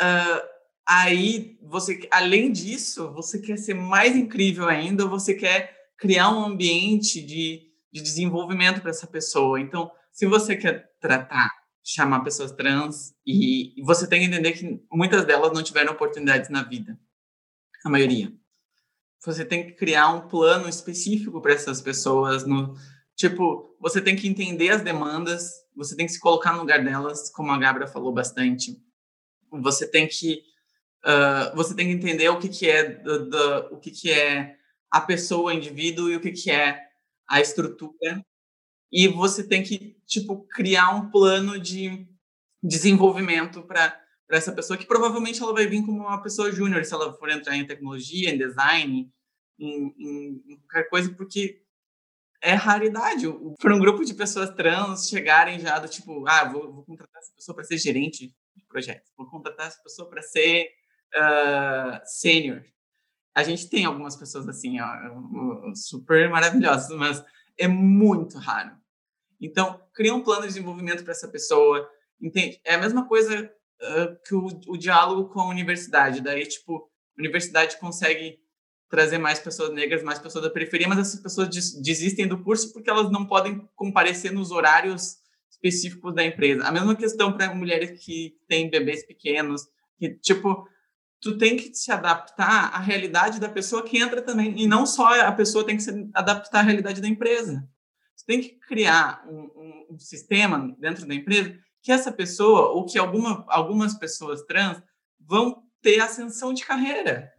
[0.00, 0.59] Uh,
[0.90, 7.22] aí você, além disso, você quer ser mais incrível ainda, você quer criar um ambiente
[7.22, 9.60] de, de desenvolvimento para essa pessoa.
[9.60, 11.48] Então, se você quer tratar,
[11.84, 16.64] chamar pessoas trans, e, você tem que entender que muitas delas não tiveram oportunidades na
[16.64, 16.98] vida,
[17.84, 18.32] a maioria.
[19.24, 22.74] Você tem que criar um plano específico para essas pessoas, no,
[23.14, 27.30] tipo, você tem que entender as demandas, você tem que se colocar no lugar delas,
[27.30, 28.76] como a Gabra falou bastante.
[29.52, 30.49] Você tem que
[31.04, 34.56] uh, você tem que entender o que que é do, do, o que que é
[34.90, 36.80] a pessoa, o indivíduo e o que que é
[37.28, 38.24] a estrutura.
[38.92, 42.06] E você tem que tipo criar um plano de
[42.62, 46.94] desenvolvimento para para essa pessoa que provavelmente ela vai vir como uma pessoa júnior se
[46.94, 49.12] ela for entrar em tecnologia, em design,
[49.58, 51.64] em, em, qualquer coisa, porque
[52.40, 53.26] é raridade
[53.58, 57.32] para um grupo de pessoas trans chegarem já do tipo, ah, vou, vou contratar essa
[57.34, 60.70] pessoa para ser gerente de projeto, vou contratar essa pessoa para ser
[61.16, 62.62] uh, sênior.
[63.34, 67.24] A gente tem algumas pessoas assim, ó, super maravilhosas, mas
[67.58, 68.72] é muito raro.
[69.40, 71.88] Então, cria um plano de desenvolvimento para essa pessoa.
[72.20, 72.60] Entende?
[72.64, 73.50] É a mesma coisa
[73.80, 76.20] uh, que o, o, diálogo com a universidade.
[76.20, 78.38] Daí, tipo, a universidade consegue
[78.90, 82.72] trazer mais pessoas negras, mais pessoas da periferia, mas essas pessoas des desistem do curso
[82.72, 86.64] porque elas não podem comparecer nos horários específicos da empresa.
[86.64, 89.62] A mesma questão para mulheres que têm bebês pequenos,
[89.96, 90.66] que, tipo,
[91.20, 94.58] tu tem que se adaptar à realidade da pessoa que entra também.
[94.58, 97.68] E não só a pessoa tem que se adaptar à realidade da empresa.
[98.18, 102.84] Tu tem que criar um, um, um sistema dentro da empresa que essa pessoa, ou
[102.84, 104.82] que alguma, algumas pessoas trans,
[105.18, 107.30] vão ter ascensão de carreira.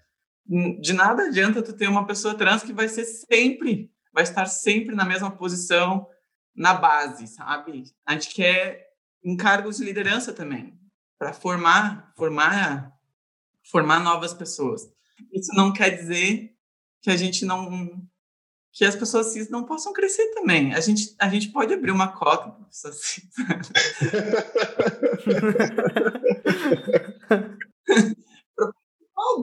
[0.80, 4.96] De nada adianta tu ter uma pessoa trans que vai ser sempre, vai estar sempre
[4.96, 6.08] na mesma posição
[6.56, 7.84] na base, sabe?
[8.06, 8.88] A gente quer
[9.24, 10.78] encargos de liderança também,
[11.18, 12.92] para formar, formar
[13.70, 14.90] formar novas pessoas.
[15.34, 16.56] Isso não quer dizer
[17.02, 18.02] que a gente não
[18.74, 20.74] que as pessoas cis não possam crescer também.
[20.74, 23.30] A gente, a gente pode abrir uma cota para pessoas cis.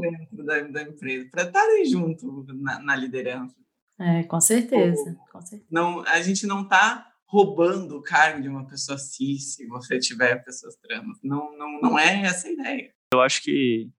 [0.01, 3.55] dentro da, da empresa, para estarem junto na, na, liderança.
[3.99, 5.69] É, com certeza, com certeza.
[5.71, 10.45] Não, a gente não está roubando o cargo de uma pessoa cis se você tiver
[10.45, 11.19] pessoas trans.
[11.23, 12.93] Não, não, não é essa a ideia.
[13.13, 13.91] Eu acho que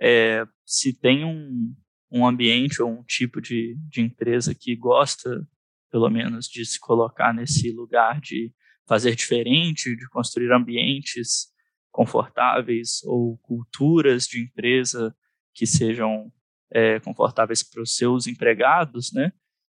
[0.00, 1.74] é, se tem um,
[2.10, 5.46] um ambiente ou um tipo de, de empresa que gosta,
[5.90, 8.52] pelo menos, de se colocar nesse lugar de
[8.86, 11.48] fazer diferente, de construir ambientes
[11.90, 15.14] confortáveis ou culturas de empresa
[15.54, 16.30] que sejam
[16.70, 19.32] é, confortáveis para os seus empregados, né?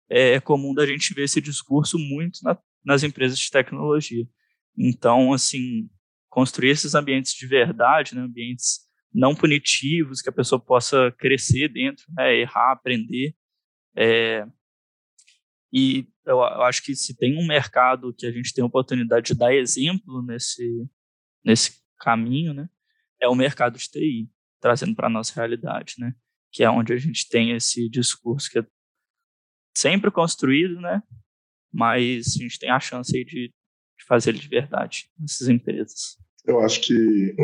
[0.08, 4.26] É comum da gente ver esse discurso muito na, nas empresas de tecnologia.
[4.78, 5.90] Então, assim,
[6.28, 12.04] construir esses ambientes de verdade, né, ambientes não punitivos, que a pessoa possa crescer dentro,
[12.16, 13.34] né, errar, aprender.
[13.96, 14.46] É,
[15.72, 19.38] e eu, acho que se tem um mercado que a gente tem a oportunidade de
[19.38, 20.88] dar exemplo nesse,
[21.44, 22.68] nesse caminho, né,
[23.20, 24.30] é o mercado de TI,
[24.60, 26.14] trazendo para a nossa realidade, né,
[26.52, 28.66] que é onde a gente tem esse discurso que é
[29.76, 31.02] sempre construído, né,
[31.72, 36.18] mas a gente tem a chance de, de fazer ele de verdade nessas empresas.
[36.46, 37.34] Eu acho que,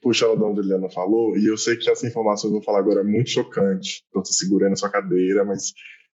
[0.00, 2.64] puxando de onde a Eliana falou, e eu sei que essa informação que eu vou
[2.64, 5.72] falar agora é muito chocante, então você segurando a sua cadeira, mas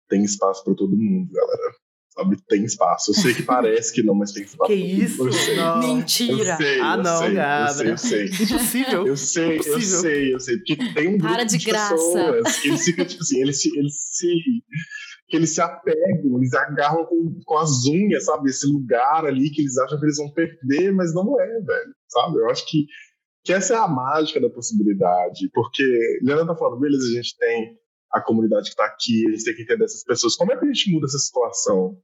[0.07, 1.73] tem espaço para todo mundo, galera.
[2.15, 3.11] Sabe, tem espaço.
[3.11, 4.71] Eu sei que parece que não, mas tem espaço.
[4.71, 5.25] Que isso?
[5.57, 5.79] Não.
[5.95, 6.51] Mentira.
[6.51, 7.91] Eu sei, ah, eu não, sei, Gabriel.
[7.91, 8.45] Eu sei, eu sei.
[8.45, 9.07] Impossível.
[9.07, 9.75] Eu sei, Impossível.
[9.75, 10.57] eu sei, eu sei.
[10.57, 11.93] Porque tem um grupo Para de de graça.
[11.93, 14.27] pessoas que eles ficam, tipo assim, eles se, eles se
[15.27, 18.49] que eles se apegam, eles agarram com, com as unhas, sabe?
[18.49, 22.37] Esse lugar ali que eles acham que eles vão perder, mas não é, velho, sabe?
[22.37, 22.85] Eu acho que,
[23.43, 25.83] que essa é a mágica da possibilidade, porque
[26.21, 27.77] Leandro tá falando, beleza, a gente tem
[28.11, 30.35] a comunidade que tá aqui, a gente tem que entender essas pessoas.
[30.35, 31.97] Como é que a gente muda essa situação?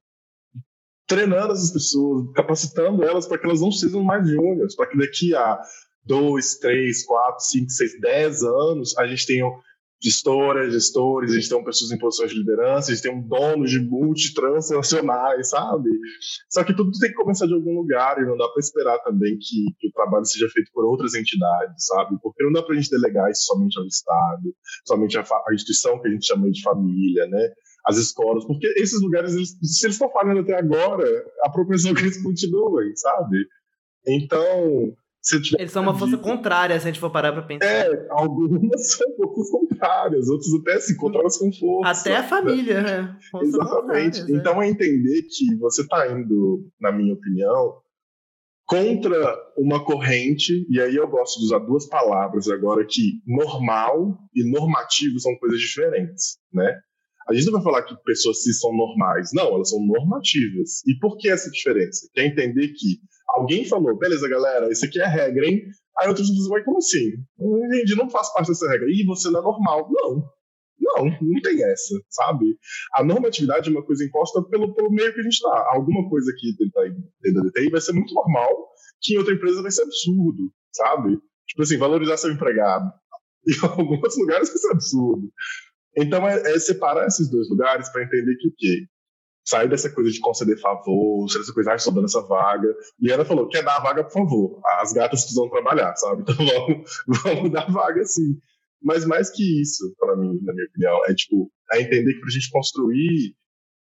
[1.07, 5.36] Treinando essas pessoas, capacitando elas para que elas não sejam mais júniores, para que daqui
[5.36, 5.59] a
[6.03, 9.45] dois, três, quatro, cinco, seis, dez anos a gente tenha
[10.04, 13.66] gestoras, gestores, a gente tem pessoas em posições de liderança, a gente tem um dono
[13.66, 15.89] de multitransnacionais, sabe?
[16.49, 19.38] Só que tudo tem que começar de algum lugar e não dá para esperar também
[19.38, 22.18] que, que, o trabalho seja feito por outras entidades, sabe?
[22.22, 24.56] Porque não dá para a gente delegar isso somente ao Estado,
[24.88, 27.49] somente à, à instituição que a gente chama de família, né?
[27.86, 31.06] As escolas, porque esses lugares, eles, se eles estão falhando até agora,
[31.43, 33.38] a propensão que eles continuem, sabe?
[34.08, 34.95] Então,
[35.59, 37.65] eles são uma força contrária, se a gente for parar pra pensar.
[37.65, 42.01] É, algumas são forças contrárias, outras até se encontram com força.
[42.01, 43.17] Até a família, né?
[43.41, 44.22] Exatamente.
[44.32, 47.82] Então é entender que você tá indo, na minha opinião,
[48.65, 54.49] contra uma corrente, e aí eu gosto de usar duas palavras agora, que normal e
[54.49, 56.80] normativo são coisas diferentes, né?
[57.30, 59.30] A gente não vai falar que pessoas cis são normais.
[59.34, 60.82] Não, elas são normativas.
[60.88, 62.09] E por que essa diferença?
[62.13, 62.99] Quer entender que
[63.36, 65.64] alguém falou, beleza, galera, isso aqui é regra, hein?
[66.00, 67.12] Aí outras pessoas vão, como assim?
[67.40, 68.88] Entendi, não faz parte dessa regra.
[68.90, 69.90] E você não é normal.
[69.92, 70.24] Não.
[70.82, 72.58] Não, não tem essa, sabe?
[72.96, 75.70] A normatividade é uma coisa imposta pelo, pelo meio que a gente está.
[75.74, 76.82] Alguma coisa está
[77.22, 78.50] dentro da DTI vai ser muito normal,
[79.00, 81.20] que em outra empresa vai ser absurdo, sabe?
[81.48, 82.92] Tipo assim, valorizar seu empregado.
[83.48, 85.32] Em alguns lugares vai ser absurdo.
[85.98, 88.88] Então é, é separar esses dois lugares para entender que o quê?
[89.44, 92.74] Sair dessa coisa de conceder favor, dessa coisa, ah, estou dando essa vaga.
[93.00, 94.62] E ela falou, quer dar a vaga, por favor.
[94.80, 96.24] As gatas precisam trabalhar, sabe?
[96.32, 96.92] Então vamos,
[97.24, 98.38] vamos dar vaga sim.
[98.82, 102.30] Mas mais que isso, para mim, na minha opinião, é tipo, é entender que para
[102.30, 103.36] a gente construir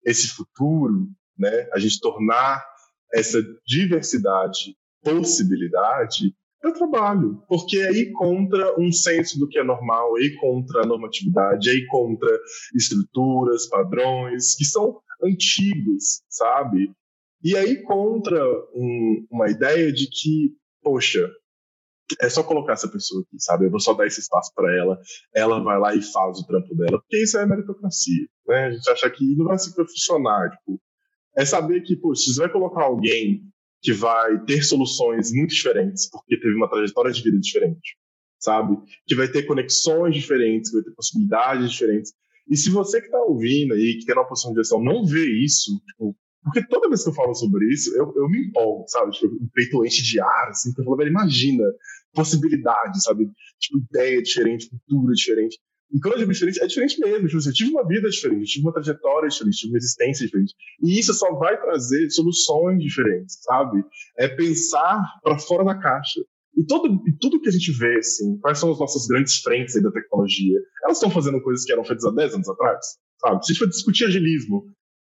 [0.05, 2.65] esse futuro, né, a gente tornar
[3.13, 4.75] essa diversidade
[5.07, 6.35] possibilidade,
[6.65, 10.83] é trabalho, porque é ir contra um senso do que é normal, é ir contra
[10.83, 12.29] a normatividade, é ir contra
[12.75, 16.91] estruturas, padrões que são antigos, sabe?
[17.43, 18.43] E aí contra
[18.75, 21.31] um, uma ideia de que, poxa,
[22.21, 23.67] é só colocar essa pessoa aqui, sabe?
[23.67, 24.99] Eu vou só dar esse espaço para ela,
[25.35, 28.67] ela vai lá e faz o trampo dela, porque isso é meritocracia, né?
[28.67, 30.81] A gente acha que não vai se funcionar, tipo,
[31.37, 33.43] é saber que, pô, se você vai colocar alguém
[33.83, 37.97] que vai ter soluções muito diferentes, porque teve uma trajetória de vida diferente,
[38.39, 38.77] sabe?
[39.07, 42.13] Que vai ter conexões diferentes, vai ter possibilidades diferentes.
[42.49, 45.27] E se você que está ouvindo aí, que tem uma posição de gestão, não vê
[45.45, 49.11] isso, tipo, porque toda vez que eu falo sobre isso, eu, eu me empolgo, sabe?
[49.11, 51.65] Tipo, um peito enche de ar, assim, porque eu falo, velho, imagina,
[52.15, 53.29] possibilidade, sabe?
[53.59, 55.59] Tipo, ideia diferente, cultura diferente.
[55.93, 57.27] E eu diferente, é diferente mesmo.
[57.27, 60.55] Tipo, assim, eu tive uma vida diferente, tive uma trajetória diferente, tive uma existência diferente.
[60.83, 63.85] E isso só vai trazer soluções diferentes, sabe?
[64.17, 66.21] É pensar para fora da caixa.
[66.57, 69.77] E, todo, e tudo que a gente vê, assim, quais são as nossas grandes frentes
[69.77, 70.59] aí da tecnologia?
[70.85, 72.87] Elas estão fazendo coisas que eram feitas há 10 anos atrás,
[73.21, 73.45] sabe?
[73.45, 74.65] Se a gente for discutir agilismo,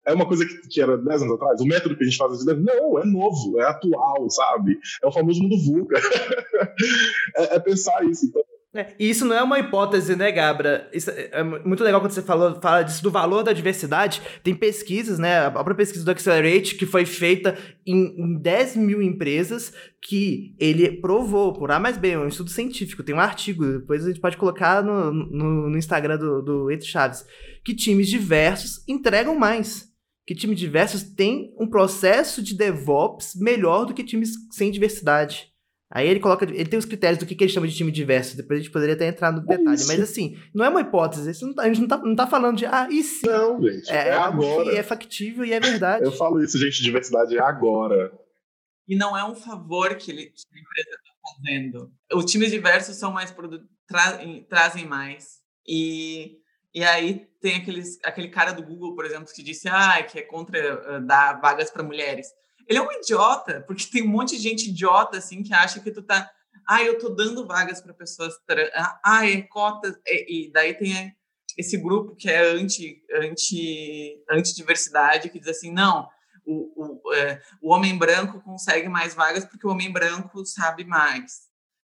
[0.06, 1.62] é uma coisa que, que era 10 anos atrás?
[1.62, 4.78] O método que a gente faz hoje não, é novo, é atual, sabe?
[5.04, 6.00] É o famoso mundo VUCA.
[7.36, 8.26] é, é, pensar isso.
[8.26, 8.42] Então.
[8.78, 10.88] É, e isso não é uma hipótese, né, Gabra?
[10.94, 14.22] Isso é, é muito legal quando você falou, fala disso do valor da diversidade.
[14.44, 15.48] Tem pesquisas, né?
[15.48, 20.92] A própria pesquisa do Accelerate, que foi feita em, em 10 mil empresas, que ele
[21.02, 24.22] provou, por A mais B, é um estudo científico, tem um artigo, depois a gente
[24.22, 27.26] pode colocar no, no, no Instagram do, do Entre Chaves,
[27.66, 29.88] que times diversos entregam mais
[30.28, 35.54] que times diversos têm um processo de DevOps melhor do que times sem diversidade.
[35.90, 38.36] Aí ele coloca, ele tem os critérios do que, que ele chama de time diverso.
[38.36, 39.66] Depois a gente poderia até entrar no é detalhe.
[39.88, 41.32] Mas assim, não é uma hipótese.
[41.32, 43.26] Isso não tá, a gente não tá, não tá falando de, ah, e sim.
[43.26, 43.90] Não, gente.
[43.90, 44.76] É, é agora.
[44.76, 46.04] é factível e é verdade.
[46.04, 48.12] Eu falo isso, gente, diversidade é agora.
[48.88, 51.92] E não é um favor que, ele, que a empresa está fazendo.
[52.14, 53.34] Os times diversos são mais
[53.88, 54.20] tra
[54.50, 55.38] trazem mais.
[55.66, 56.38] E
[56.78, 60.22] e aí tem aqueles, aquele cara do Google, por exemplo, que disse ah, que é
[60.22, 62.28] contra uh, dar vagas para mulheres.
[62.68, 65.92] Ele é um idiota, porque tem um monte de gente idiota assim que acha que
[65.92, 66.30] tu tá,
[66.68, 68.70] ah, eu tô dando vagas para pessoas trans,
[69.04, 71.16] ah, é cota, e, daí tem
[71.58, 76.08] esse grupo que é anti anti anti diversidade que diz assim, não,
[76.46, 81.48] o, o, é, o homem branco consegue mais vagas porque o homem branco sabe mais.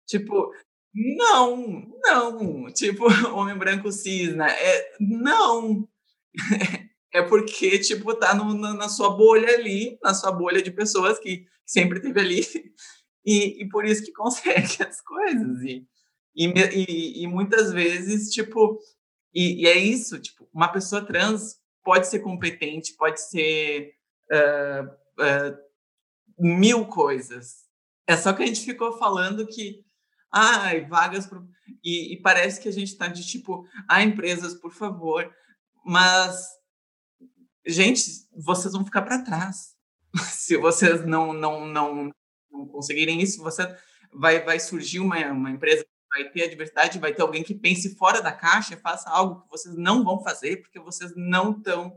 [0.07, 0.53] Tipo,
[0.95, 2.72] não, não.
[2.72, 3.05] Tipo,
[3.35, 4.51] homem branco cis, né?
[4.51, 5.87] É, não.
[7.17, 11.19] É porque, tipo, tá no, na, na, sua bolha ali, na sua bolha de pessoas
[11.19, 12.41] que sempre teve ali.
[13.29, 15.61] E, e por isso que consegue as coisas.
[15.61, 15.85] E,
[16.37, 18.79] e, e muitas vezes, tipo,
[19.35, 23.95] e, e, é isso, tipo, uma pessoa trans pode ser competente, pode ser
[24.31, 24.85] uh,
[25.21, 25.59] uh,
[26.39, 27.64] mil coisas.
[28.07, 29.85] É só que a gente ficou falando que
[30.31, 31.45] ai, vagas pro...
[31.83, 35.29] e, e, parece que a gente está de tipo, ah, empresas, por favor,
[35.85, 36.47] mas
[37.67, 39.75] gente, vocês vão ficar para trás
[40.31, 42.11] se vocês não, não, não,
[42.51, 43.67] não conseguirem isso, você
[44.12, 47.95] vai, vai surgir uma, uma empresa vai ter a diversidade, vai ter alguém que pense
[47.97, 51.93] fora da caixa, faça algo que vocês não vão fazer porque vocês não estão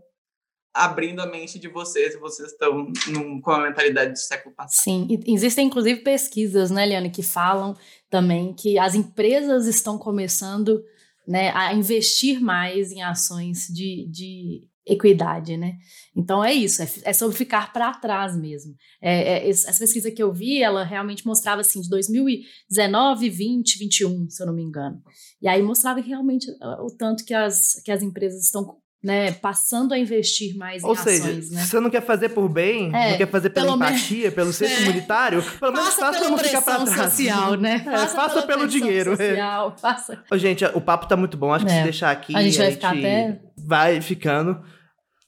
[0.73, 4.83] abrindo a mente de vocês e vocês estão num, com a mentalidade do século passado.
[4.83, 7.75] Sim, e existem inclusive pesquisas, né, Liane, que falam
[8.09, 10.83] também que as empresas estão começando
[11.27, 15.73] né, a investir mais em ações de, de equidade, né?
[16.15, 18.73] Então é isso, é, é sobre ficar para trás mesmo.
[19.01, 24.29] É, é, essa pesquisa que eu vi, ela realmente mostrava assim de 2019, 20, 21,
[24.29, 25.01] se eu não me engano.
[25.41, 29.93] E aí mostrava realmente uh, o tanto que as, que as empresas estão né, passando
[29.93, 31.61] a investir mais Ou em seja, ações, né?
[31.61, 34.51] se você não quer fazer por bem, É, não quer fazer pela pelo empatia, pelo
[34.51, 34.81] senso É.
[34.81, 37.13] imunitário, pelo menos Faça faça pra não ficar pra pressão trás.
[37.13, 37.75] social, né?
[37.87, 38.07] É, faça
[38.41, 39.29] pela pelo pressão dinheiro, é.
[39.29, 40.23] Social, faça.
[40.29, 41.53] Ô, gente, o papo tá muito bom.
[41.53, 41.77] Acho que É.
[41.77, 42.35] se deixar aqui.
[42.35, 44.61] A gente vai ficar até- Vai ficando.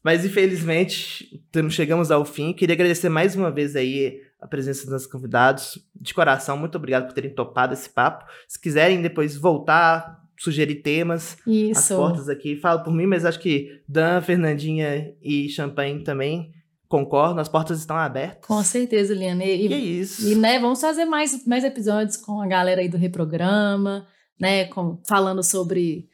[0.03, 2.53] Mas infelizmente, temos- chegamos ao fim.
[2.53, 5.77] Queria agradecer mais uma vez aí a presença dos nossos convidados.
[5.95, 8.25] De coração, muito obrigado por terem topado esse papo.
[8.47, 11.95] Se quiserem depois voltar, sugerir temas, as Isso.
[11.95, 16.51] portas aqui, falo por mim, mas acho que Dan, Fernandinha e Champagne também
[16.87, 17.37] concordam.
[17.39, 18.43] As portas estão abertas.
[18.47, 19.43] Com certeza, Liana.
[19.45, 20.27] E, E é isso.
[20.27, 24.07] E, né, vamos fazer mais, mais episódios com a galera aí do Reprograma,
[24.39, 26.09] né, com, falando sobre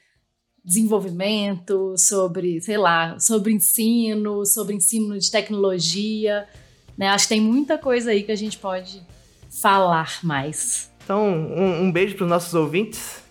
[0.68, 6.46] desenvolvimento, sobre, sei lá, sobre ensino, sobre ensino de tecnologia,
[6.98, 9.02] né, acho que tem muita coisa aí que a gente pode
[9.50, 10.92] falar mais.
[11.06, 13.24] Então, um, um beijo para os nossos ouvintes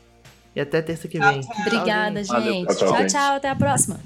[0.54, 1.40] e até terça que vem.
[1.66, 2.52] Obrigada, Valeu.
[2.54, 2.68] gente.
[2.68, 4.00] Tchau, tchau, tchau, tchau, até a próxima.